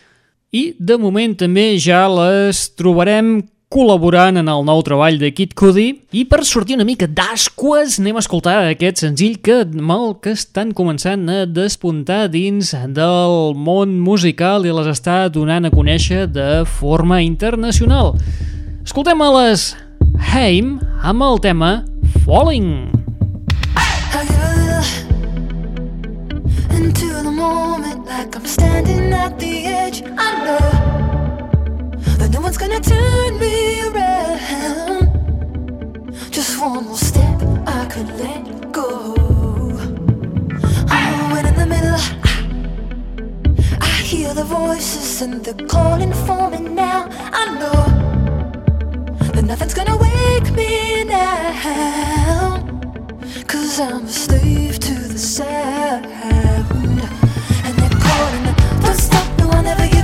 i 0.52 0.72
de 0.78 0.98
moment 0.98 1.36
també 1.38 1.70
ja 1.78 2.06
les 2.10 2.66
trobarem 2.76 3.38
col·laborant 3.68 4.40
en 4.40 4.48
el 4.48 4.62
nou 4.64 4.80
treball 4.84 5.18
de 5.20 5.28
Kid 5.36 5.52
Cudi 5.58 5.90
i 6.16 6.24
per 6.28 6.40
sortir 6.48 6.78
una 6.78 6.86
mica 6.88 7.04
d'asques 7.04 7.98
anem 8.00 8.16
a 8.16 8.22
escoltar 8.24 8.56
aquest 8.64 9.02
senzill 9.04 9.36
que 9.44 9.60
mal 9.68 10.16
que 10.24 10.32
estan 10.32 10.72
començant 10.76 11.28
a 11.28 11.42
despuntar 11.44 12.30
dins 12.32 12.72
del 12.96 13.52
món 13.56 13.98
musical 14.00 14.64
i 14.64 14.72
les 14.72 14.88
està 14.88 15.20
donant 15.32 15.68
a 15.68 15.74
conèixer 15.74 16.24
de 16.32 16.64
forma 16.78 17.20
internacional. 17.20 18.14
Escoltem 18.88 19.20
a 19.20 19.32
les 19.36 19.74
Haim 20.32 20.78
amb 21.04 21.28
el 21.28 21.44
tema 21.44 21.74
Falling. 22.24 22.88
I 22.88 22.97
moment 27.80 28.06
like 28.06 28.34
I'm 28.36 28.46
standing 28.46 29.12
at 29.12 29.38
the 29.38 29.64
edge. 29.66 30.02
I 30.02 30.30
know 30.46 30.68
that 32.18 32.30
no 32.32 32.40
one's 32.40 32.58
gonna 32.58 32.80
turn 32.80 33.38
me 33.38 33.82
around. 33.88 35.06
Just 36.30 36.60
one 36.60 36.84
more 36.86 36.96
step, 36.96 37.40
I 37.66 37.86
could 37.86 38.10
let 38.22 38.72
go. 38.72 39.14
Oh, 40.90 41.36
and 41.38 41.46
in 41.50 41.54
the 41.62 41.66
middle, 41.74 42.00
I, 43.80 43.86
I 43.88 44.02
hear 44.10 44.34
the 44.34 44.44
voices 44.44 45.22
and 45.22 45.44
they're 45.44 45.66
calling 45.66 46.12
for 46.26 46.50
me 46.50 46.60
now. 46.60 47.08
I 47.42 47.44
know 47.60 47.82
that 49.32 49.44
nothing's 49.44 49.74
gonna 49.74 49.96
wake 49.96 50.50
me 50.60 51.04
now. 51.04 52.62
Cause 53.46 53.80
I'm 53.80 54.04
a 54.04 54.08
slave 54.08 54.78
to 54.80 54.94
the 54.94 55.18
sound 55.18 56.57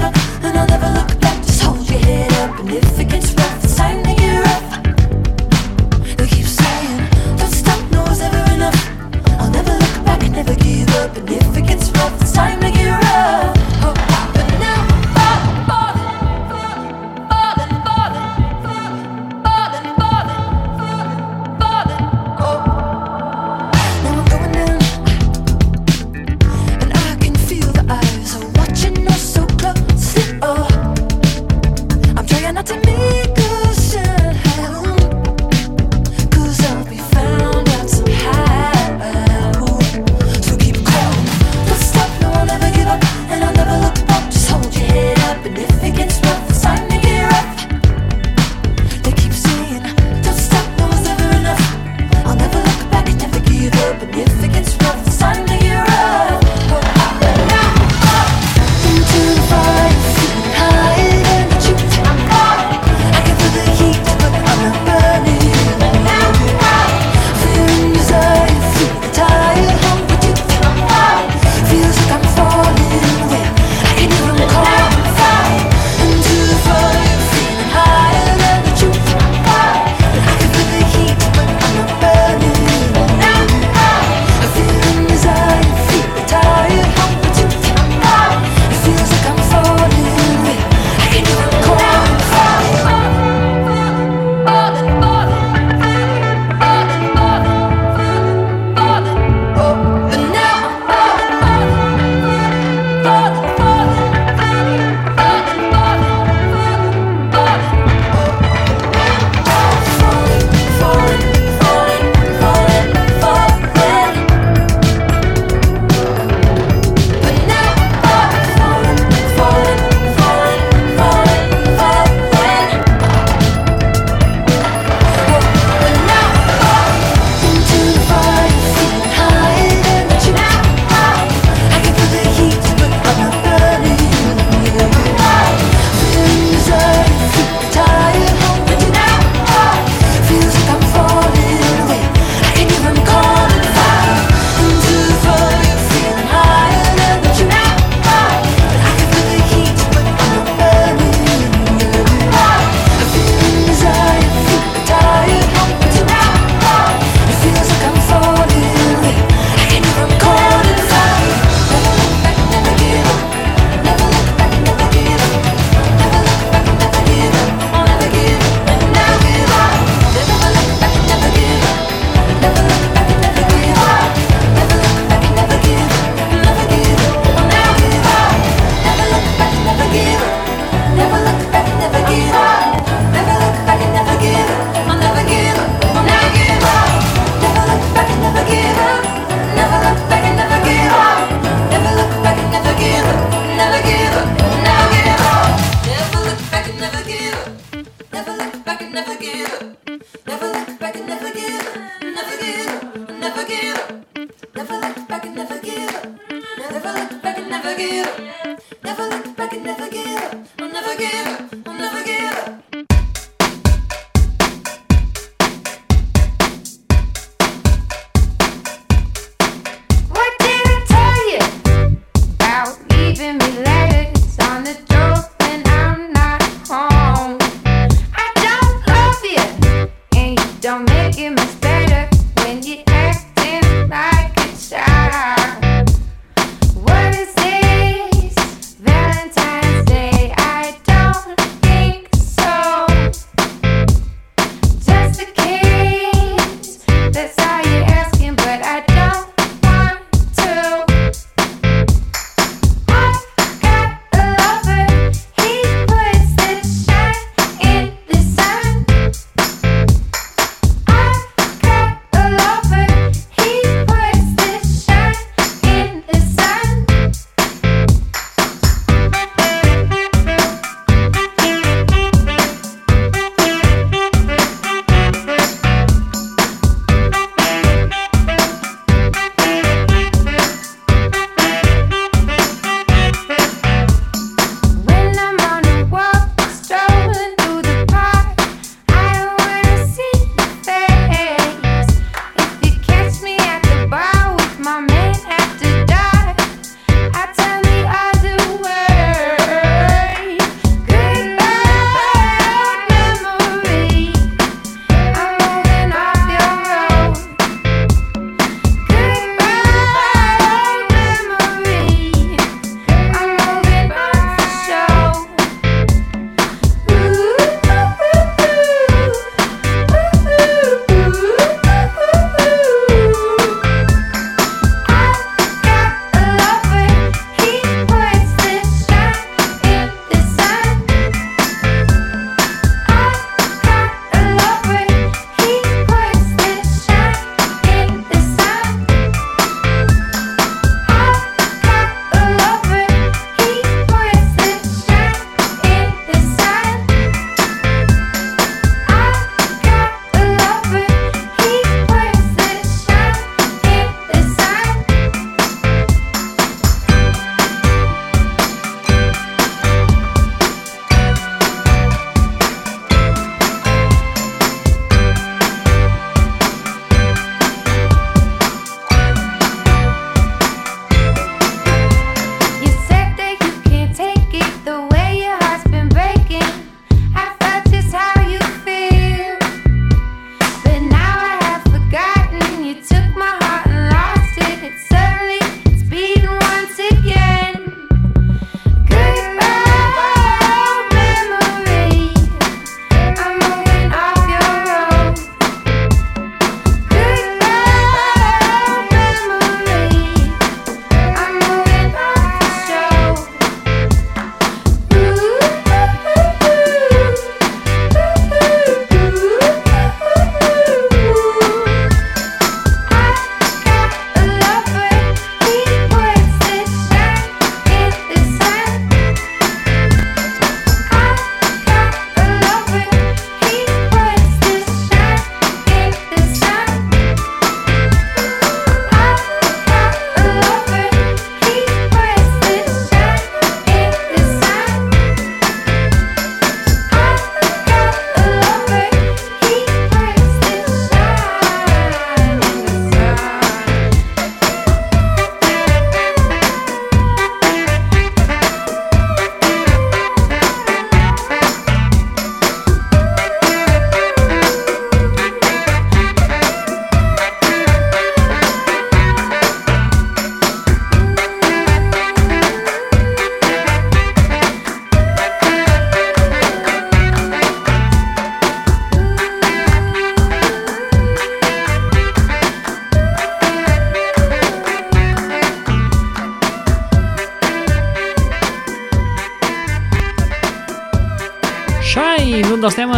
up. 0.02 0.14
And 0.42 0.58
I'll 0.58 0.66
never 0.66 0.90
look 0.90 1.20
back. 1.20 1.42
Just 1.44 1.62
hold 1.62 1.88
your 1.88 1.98
head 1.98 2.32
up, 2.34 2.58
and 2.60 2.70
if 2.70 2.94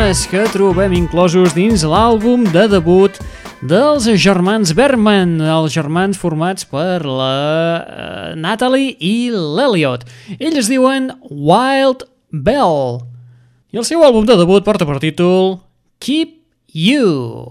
temes 0.06 0.26
que 0.30 0.38
trobem 0.54 0.92
inclosos 0.94 1.50
dins 1.50 1.82
l'àlbum 1.82 2.46
de 2.54 2.70
debut 2.70 3.10
dels 3.58 4.06
germans 4.22 4.70
Berman, 4.70 5.42
els 5.42 5.74
germans 5.74 6.14
formats 6.14 6.62
per 6.70 7.02
la 7.02 7.82
uh, 7.82 8.38
Natalie 8.38 8.94
i 9.02 9.34
l'Eliot. 9.34 10.06
Ells 10.38 10.62
es 10.62 10.70
diuen 10.70 11.10
Wild 11.26 12.06
Bell 12.30 13.02
i 13.74 13.82
el 13.82 13.88
seu 13.88 14.06
àlbum 14.06 14.30
de 14.30 14.38
debut 14.38 14.62
porta 14.62 14.86
per 14.86 15.02
títol 15.02 15.58
Keep 15.98 16.38
You. 16.70 17.50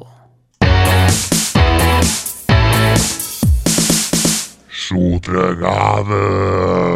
Sotregades 4.71 6.94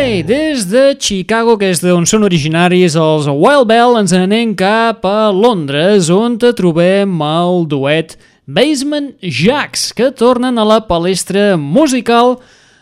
bé, 0.00 0.22
des 0.22 0.64
de 0.64 0.96
Chicago, 0.98 1.56
que 1.60 1.68
és 1.74 1.80
d'on 1.82 2.06
són 2.08 2.24
originaris 2.24 2.94
els 2.96 3.26
Wild 3.28 3.66
Bell, 3.68 3.98
ens 4.00 4.14
n'anem 4.14 4.54
cap 4.56 5.04
a 5.04 5.28
Londres, 5.34 6.08
on 6.14 6.38
te 6.40 6.54
trobem 6.56 7.20
el 7.26 7.66
duet 7.68 8.14
Basement 8.48 9.10
Jacks, 9.20 9.90
que 9.92 10.08
tornen 10.16 10.56
a 10.56 10.64
la 10.64 10.78
palestra 10.88 11.52
musical 11.60 12.38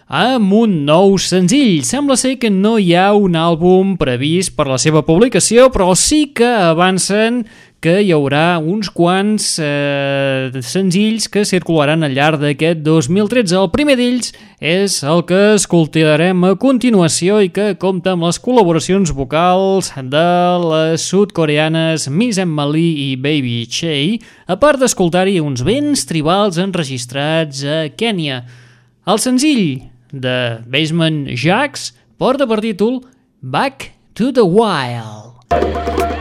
amb 0.08 0.52
un 0.56 0.82
nou 0.88 1.18
senzill. 1.20 1.84
Sembla 1.84 2.16
ser 2.16 2.38
que 2.40 2.48
no 2.50 2.78
hi 2.80 2.94
ha 2.96 3.12
un 3.12 3.36
àlbum 3.36 3.96
previst 4.00 4.56
per 4.56 4.68
la 4.70 4.80
seva 4.80 5.04
publicació, 5.04 5.68
però 5.72 5.92
sí 5.94 6.30
que 6.32 6.48
avancen 6.48 7.44
que 7.78 8.00
hi 8.02 8.08
haurà 8.10 8.58
uns 8.58 8.88
quants 8.90 9.44
eh, 9.62 10.50
senzills 10.66 11.28
que 11.30 11.44
circularan 11.46 12.02
al 12.02 12.16
llarg 12.16 12.40
d'aquest 12.42 12.80
2013. 12.82 13.54
El 13.54 13.68
primer 13.70 13.94
d'ells 14.00 14.32
és 14.58 14.96
el 15.06 15.22
que 15.28 15.54
escoltarem 15.54 16.42
a 16.48 16.56
continuació 16.58 17.38
i 17.44 17.52
que 17.54 17.76
compta 17.78 18.16
amb 18.16 18.26
les 18.26 18.40
col·laboracions 18.42 19.12
vocals 19.14 19.92
de 19.94 20.30
les 20.64 21.04
sud-coreanes 21.06 22.08
Miss 22.10 22.40
Emily 22.42 23.12
i 23.12 23.12
Baby 23.14 23.60
Che, 23.70 23.94
a 24.48 24.58
part 24.58 24.82
d'escoltar-hi 24.82 25.38
uns 25.44 25.62
vents 25.62 26.02
tribals 26.10 26.58
enregistrats 26.58 27.62
a 27.62 27.84
Kènia. 27.94 28.42
El 29.06 29.22
senzill 29.22 29.86
de 30.12 30.60
Basement 30.66 31.28
Jacks 31.34 31.92
porta 32.18 32.46
per 32.46 32.60
títol 32.64 33.02
Back 33.40 33.92
to 34.14 34.32
the 34.32 34.44
Wild. 34.44 36.17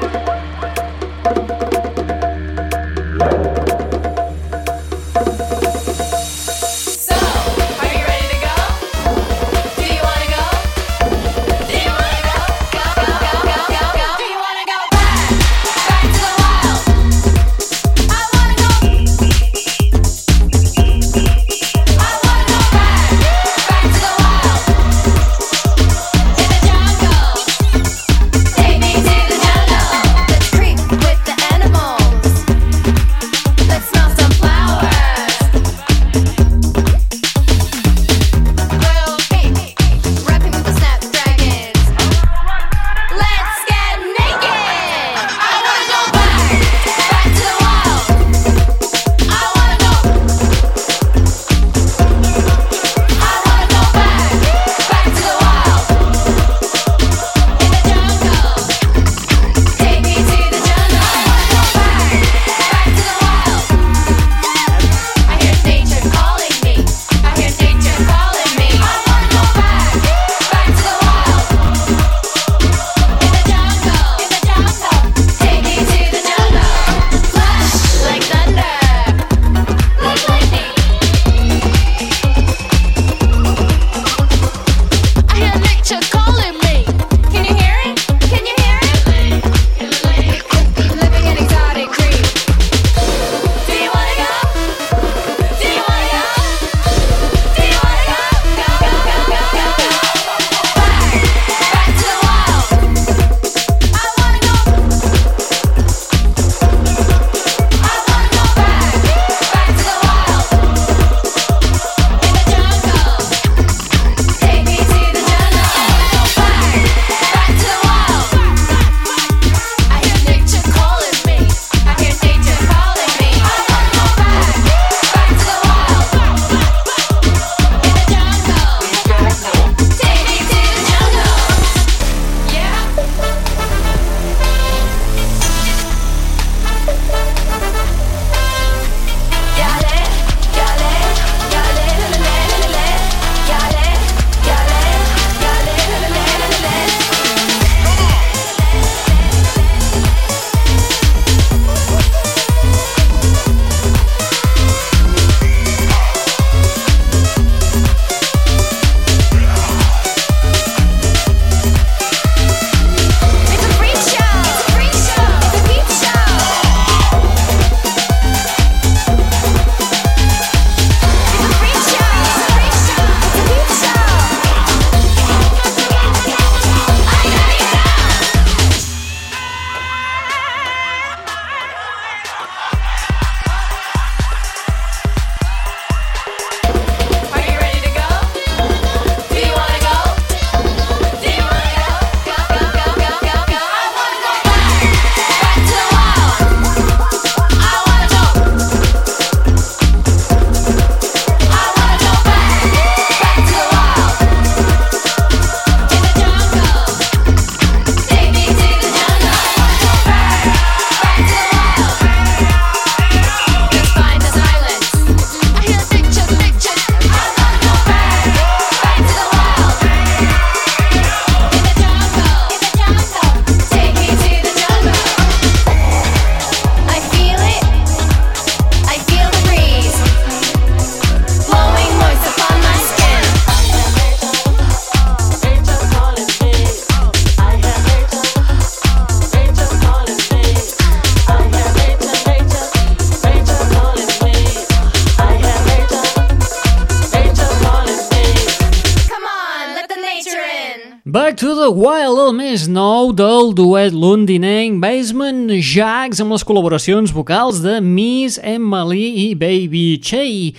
més 252.57 252.65
nou 252.73 253.11
del 253.13 253.51
duet 253.53 253.93
londinenc 253.93 254.79
Basement 254.81 255.51
Jacks 255.61 256.17
amb 256.23 256.33
les 256.33 256.41
col·laboracions 256.47 257.11
vocals 257.13 257.59
de 257.61 257.75
Miss 257.85 258.39
Emily 258.41 259.03
i 259.21 259.25
Baby 259.37 259.99
Chey. 260.01 260.55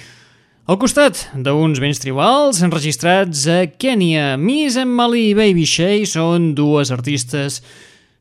Al 0.70 0.78
costat 0.78 1.24
d'uns 1.34 1.80
béns 1.82 1.98
tribals 1.98 2.60
enregistrats 2.62 3.48
a 3.50 3.64
Kenya, 3.82 4.36
Miss 4.38 4.78
Emily 4.78 5.32
i 5.32 5.34
Baby 5.40 5.66
Chey 5.66 6.06
són 6.06 6.52
dues 6.54 6.94
artistes 6.94 7.58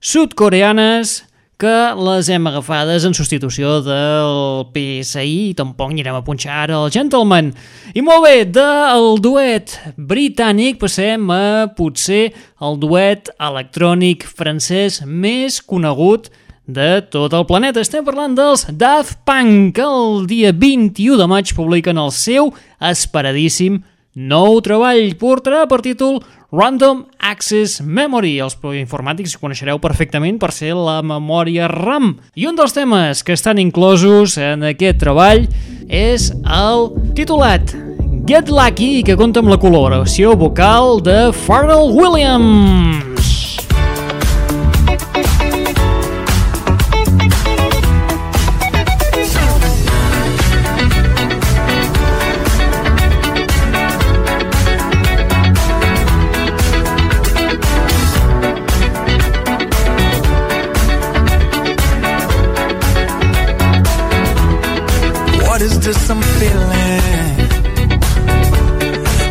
sud-coreanes 0.01 1.19
que 1.57 1.77
les 1.97 2.27
hem 2.29 2.45
agafades 2.45 3.05
en 3.07 3.15
substitució 3.17 3.79
del 3.81 4.67
PSI, 4.75 5.55
tampoc 5.57 5.89
anirem 5.89 6.19
a 6.19 6.23
punxar 6.25 6.67
el 6.69 6.91
Gentleman. 6.93 7.49
I 7.97 8.03
molt 8.05 8.27
bé, 8.27 8.35
del 8.45 9.17
duet 9.25 9.73
britànic 9.97 10.77
passem 10.83 11.25
a 11.33 11.65
potser 11.73 12.27
el 12.61 12.77
duet 12.77 13.31
electrònic 13.41 14.27
francès 14.29 15.01
més 15.01 15.57
conegut 15.65 16.29
de 16.69 17.01
tot 17.09 17.33
el 17.33 17.47
planeta. 17.49 17.81
Estem 17.81 18.05
parlant 18.05 18.37
dels 18.37 18.67
Daft 18.69 19.23
Punk, 19.25 19.73
que 19.79 19.87
el 19.87 20.27
dia 20.29 20.53
21 20.53 21.17
de 21.17 21.29
maig 21.31 21.57
publiquen 21.57 21.97
el 21.97 22.13
seu 22.13 22.53
esperadíssim 22.77 23.81
Nou 24.17 24.57
treball 24.65 25.11
portarà 25.21 25.67
per 25.69 25.77
títol 25.85 26.15
Random 26.49 27.03
Access 27.21 27.83
Memory. 27.85 28.39
Els 28.41 28.55
informàtics 28.79 29.35
coneixereu 29.37 29.77
perfectament 29.77 30.39
per 30.41 30.49
ser 30.55 30.71
la 30.73 31.03
memòria 31.05 31.67
RAM. 31.69 32.15
I 32.33 32.47
un 32.49 32.57
dels 32.57 32.73
temes 32.73 33.21
que 33.21 33.37
estan 33.37 33.61
inclosos 33.61 34.39
en 34.41 34.65
aquest 34.71 34.97
treball 35.05 35.45
és 35.85 36.31
el 36.49 36.89
titulat 37.13 37.75
Get 38.25 38.49
Lucky, 38.49 39.03
que 39.05 39.15
compta 39.15 39.45
amb 39.45 39.53
la 39.53 39.61
col·laboració 39.61 40.33
vocal 40.33 40.97
de 41.05 41.29
Pharrell 41.45 41.93
Williams. 41.93 43.16
is 65.67 65.77
just 65.79 66.07
some 66.07 66.21
feeling. 66.39 67.01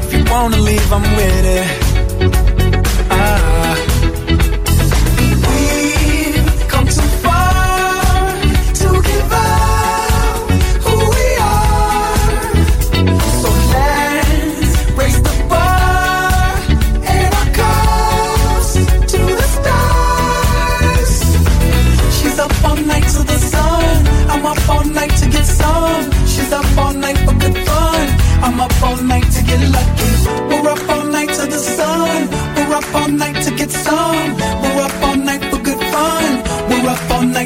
If 0.03 0.13
you 0.13 0.25
wanna 0.31 0.59
leave, 0.59 0.93
I'm 0.93 1.03
with 1.17 1.47
it. 1.61 2.56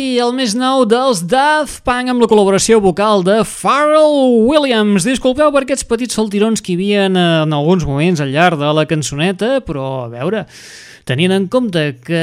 Lucky, 0.00 0.16
el 0.16 0.30
més 0.32 0.54
nou 0.56 0.86
dels 0.88 1.18
Daft 1.28 1.82
Punk 1.84 2.08
amb 2.08 2.22
la 2.22 2.28
col·laboració 2.30 2.78
vocal 2.80 3.20
de 3.20 3.42
Pharrell 3.44 4.46
Williams. 4.48 5.04
Disculpeu 5.04 5.50
per 5.52 5.60
aquests 5.66 5.84
petits 5.84 6.16
saltirons 6.16 6.62
que 6.64 6.72
hi 6.72 6.76
havia 6.78 7.02
en, 7.10 7.18
alguns 7.52 7.84
moments 7.84 8.22
al 8.24 8.32
llarg 8.32 8.56
de 8.56 8.70
la 8.72 8.86
cançoneta, 8.88 9.58
però 9.66 10.06
a 10.06 10.08
veure, 10.08 10.46
tenint 11.04 11.34
en 11.36 11.50
compte 11.52 11.82
que 12.06 12.22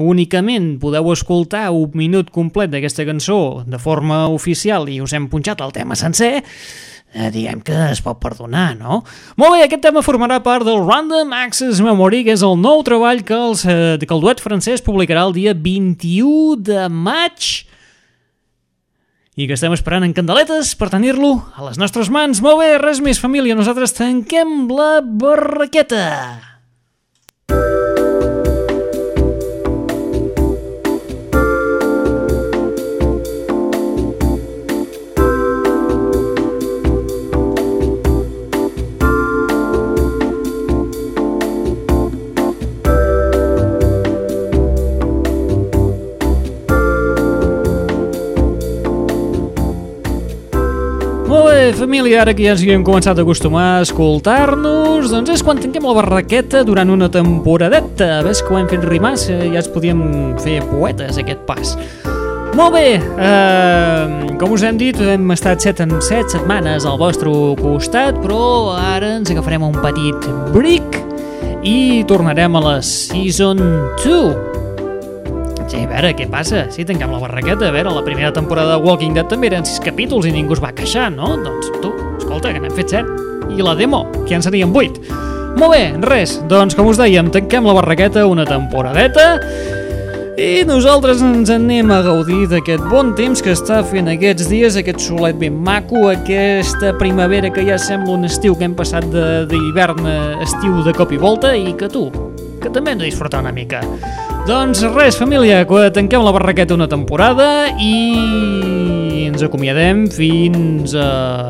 únicament 0.00 0.78
podeu 0.80 1.12
escoltar 1.12 1.66
un 1.76 1.92
minut 2.00 2.32
complet 2.32 2.72
d'aquesta 2.72 3.04
cançó 3.04 3.60
de 3.68 3.82
forma 3.82 4.24
oficial 4.32 4.88
i 4.88 5.02
us 5.04 5.12
hem 5.12 5.28
punxat 5.28 5.60
el 5.60 5.76
tema 5.76 6.00
sencer, 6.00 6.38
eh, 7.14 7.30
diguem 7.32 7.62
que 7.64 7.76
es 7.90 8.02
pot 8.04 8.18
perdonar, 8.20 8.74
no? 8.76 9.02
Molt 9.40 9.56
bé, 9.56 9.62
aquest 9.64 9.84
tema 9.86 10.02
formarà 10.04 10.40
part 10.44 10.66
del 10.66 10.82
Random 10.82 11.32
Access 11.38 11.80
Memory, 11.84 12.24
que 12.26 12.34
és 12.34 12.42
el 12.44 12.58
nou 12.60 12.82
treball 12.86 13.22
que, 13.24 13.38
els, 13.38 13.64
eh, 13.64 13.94
que 14.02 14.14
el 14.14 14.24
duet 14.24 14.42
francès 14.42 14.84
publicarà 14.84 15.24
el 15.28 15.36
dia 15.36 15.54
21 15.54 16.58
de 16.66 16.88
maig 16.90 17.64
i 19.34 19.48
que 19.48 19.56
estem 19.56 19.72
esperant 19.74 20.04
en 20.06 20.12
candeletes 20.14 20.76
per 20.78 20.92
tenir-lo 20.92 21.36
a 21.56 21.66
les 21.66 21.78
nostres 21.80 22.10
mans. 22.10 22.42
Molt 22.44 22.60
bé, 22.62 22.74
res 22.82 23.02
més, 23.02 23.22
família, 23.22 23.56
nosaltres 23.58 23.96
tanquem 23.96 24.68
la 24.70 24.98
barraqueta. 25.02 26.04
Molt 27.50 27.93
bé, 51.44 51.72
família, 51.76 52.20
ara 52.22 52.32
que 52.36 52.44
ja 52.44 52.52
ens 52.54 52.62
hi 52.64 52.70
hem 52.74 52.84
començat 52.86 53.18
a 53.18 53.22
acostumar 53.24 53.64
a 53.76 53.82
escoltar-nos, 53.84 55.10
doncs 55.12 55.32
és 55.34 55.42
quan 55.44 55.60
tanquem 55.60 55.84
la 55.86 55.94
barraqueta 55.96 56.62
durant 56.66 56.90
una 56.92 57.10
temporadeta. 57.12 58.22
Ves 58.26 58.42
que 58.44 58.54
ho 58.54 58.60
hem 58.60 58.68
fet 58.70 58.84
rimar, 58.88 59.14
ja 59.20 59.40
ens 59.48 59.70
podíem 59.72 60.02
fer 60.44 60.60
poetes, 60.70 61.18
aquest 61.20 61.44
pas. 61.48 61.74
Molt 62.54 62.76
bé, 62.76 63.00
eh, 63.02 64.34
com 64.38 64.54
us 64.54 64.62
hem 64.62 64.78
dit, 64.78 65.00
hem 65.00 65.30
estat 65.34 65.64
set 65.64 65.82
en 65.82 65.96
set 66.04 66.30
setmanes 66.30 66.86
al 66.86 67.00
vostre 67.02 67.32
costat, 67.58 68.20
però 68.22 68.76
ara 68.78 69.16
ens 69.18 69.34
agafarem 69.34 69.66
un 69.66 69.78
petit 69.82 70.30
bric 70.54 71.00
i 71.66 72.04
tornarem 72.06 72.54
a 72.54 72.66
la 72.68 72.80
Season 72.82 73.58
2. 74.04 74.53
Sí, 75.66 75.80
a 75.80 75.88
veure, 75.88 76.12
què 76.16 76.26
passa? 76.30 76.66
Sí, 76.74 76.84
tanquem 76.84 77.12
la 77.14 77.20
barraqueta. 77.22 77.68
A 77.68 77.74
veure, 77.74 77.92
la 77.94 78.04
primera 78.04 78.32
temporada 78.32 78.76
de 78.76 78.84
Walking 78.84 79.14
Dead 79.16 79.28
també 79.30 79.48
eren 79.52 79.64
sis 79.64 79.80
capítols 79.82 80.28
i 80.28 80.34
ningú 80.34 80.56
es 80.56 80.62
va 80.62 80.74
queixar, 80.76 81.10
no? 81.14 81.34
Doncs 81.44 81.70
tu, 81.80 81.92
escolta, 82.18 82.52
que 82.52 82.60
n'hem 82.60 82.74
fet 82.76 82.96
set. 82.96 83.14
I 83.54 83.64
la 83.64 83.76
demo, 83.78 84.04
que 84.24 84.28
ja 84.32 84.40
en 84.40 84.44
serien 84.44 84.72
vuit. 84.74 85.00
Molt 85.54 85.70
bé, 85.70 85.84
res, 86.02 86.40
doncs 86.50 86.74
com 86.74 86.88
us 86.90 86.98
dèiem, 86.98 87.30
tanquem 87.32 87.66
la 87.68 87.76
barraqueta 87.76 88.26
una 88.26 88.46
temporadeta 88.48 89.38
i 90.34 90.64
nosaltres 90.66 91.20
ens 91.22 91.50
anem 91.54 91.92
a 91.94 92.00
gaudir 92.02 92.48
d'aquest 92.50 92.82
bon 92.90 93.12
temps 93.14 93.38
que 93.38 93.52
està 93.54 93.78
fent 93.86 94.10
aquests 94.10 94.48
dies, 94.50 94.74
aquest 94.80 95.04
solet 95.06 95.38
ben 95.38 95.54
maco, 95.54 96.08
aquesta 96.10 96.90
primavera 96.98 97.52
que 97.54 97.62
ja 97.68 97.78
sembla 97.78 98.16
un 98.16 98.26
estiu 98.26 98.58
que 98.58 98.66
hem 98.66 98.74
passat 98.74 99.06
d'hivern 99.14 100.02
a 100.10 100.18
estiu 100.42 100.82
de 100.82 100.96
cop 100.98 101.14
i 101.14 101.22
volta 101.22 101.54
i 101.54 101.76
que 101.78 101.86
tu, 101.86 102.08
que 102.58 102.72
també 102.74 102.96
hem 102.96 103.04
de 103.04 103.12
disfrutar 103.12 103.46
una 103.46 103.54
mica. 103.54 103.84
Doncs 104.44 104.82
res, 104.92 105.16
família, 105.16 105.62
que 105.64 105.86
tanquem 105.96 106.20
la 106.20 106.28
barraqueta 106.36 106.76
una 106.76 106.84
temporada 106.84 107.72
i 107.80 109.24
ens 109.24 109.40
acomiadem 109.40 110.04
fins 110.12 110.92
a... 111.00 111.48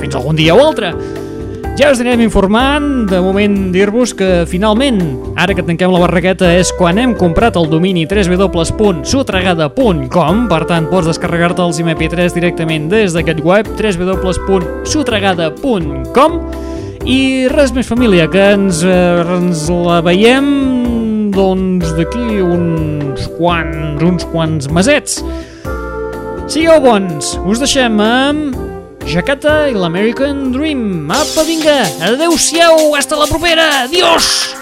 fins 0.00 0.16
algun 0.18 0.34
dia 0.34 0.50
o 0.50 0.58
altre. 0.64 0.90
Ja 1.78 1.94
us 1.94 2.02
anirem 2.02 2.26
informant, 2.26 3.06
de 3.06 3.22
moment 3.22 3.70
dir-vos 3.70 4.10
que 4.18 4.42
finalment, 4.50 4.98
ara 5.38 5.54
que 5.54 5.62
tanquem 5.62 5.94
la 5.94 6.02
barraqueta, 6.02 6.58
és 6.58 6.74
quan 6.74 6.98
hem 6.98 7.14
comprat 7.14 7.54
el 7.56 7.70
domini 7.70 8.02
www.sutregada.com, 8.02 10.50
per 10.50 10.66
tant 10.74 10.90
pots 10.90 11.06
descarregar-te 11.12 11.62
els 11.62 11.78
MP3 11.86 12.34
directament 12.34 12.90
des 12.90 13.14
d'aquest 13.14 13.38
web, 13.46 13.70
www.sutregada.com, 13.78 16.30
i 17.06 17.46
res 17.54 17.70
més 17.78 17.86
família, 17.86 18.26
que 18.30 18.42
ens, 18.58 18.82
eh, 18.82 19.22
ens 19.38 19.70
la 19.70 20.02
veiem 20.02 20.81
doncs 21.32 21.92
d'aquí 21.96 22.42
uns 22.44 23.26
quants, 23.38 24.02
uns 24.04 24.26
quants 24.32 24.68
mesets. 24.68 25.20
Sigueu 26.52 26.80
bons, 26.84 27.34
us 27.48 27.62
deixem 27.62 28.00
amb 28.04 28.58
Jakarta 29.08 29.66
i 29.72 29.76
l'American 29.76 30.50
Dream. 30.54 31.08
Apa, 31.10 31.46
vinga, 31.48 31.80
adeu-siau, 32.12 32.92
hasta 32.98 33.18
la 33.18 33.30
propera, 33.30 33.70
adiós! 33.86 34.61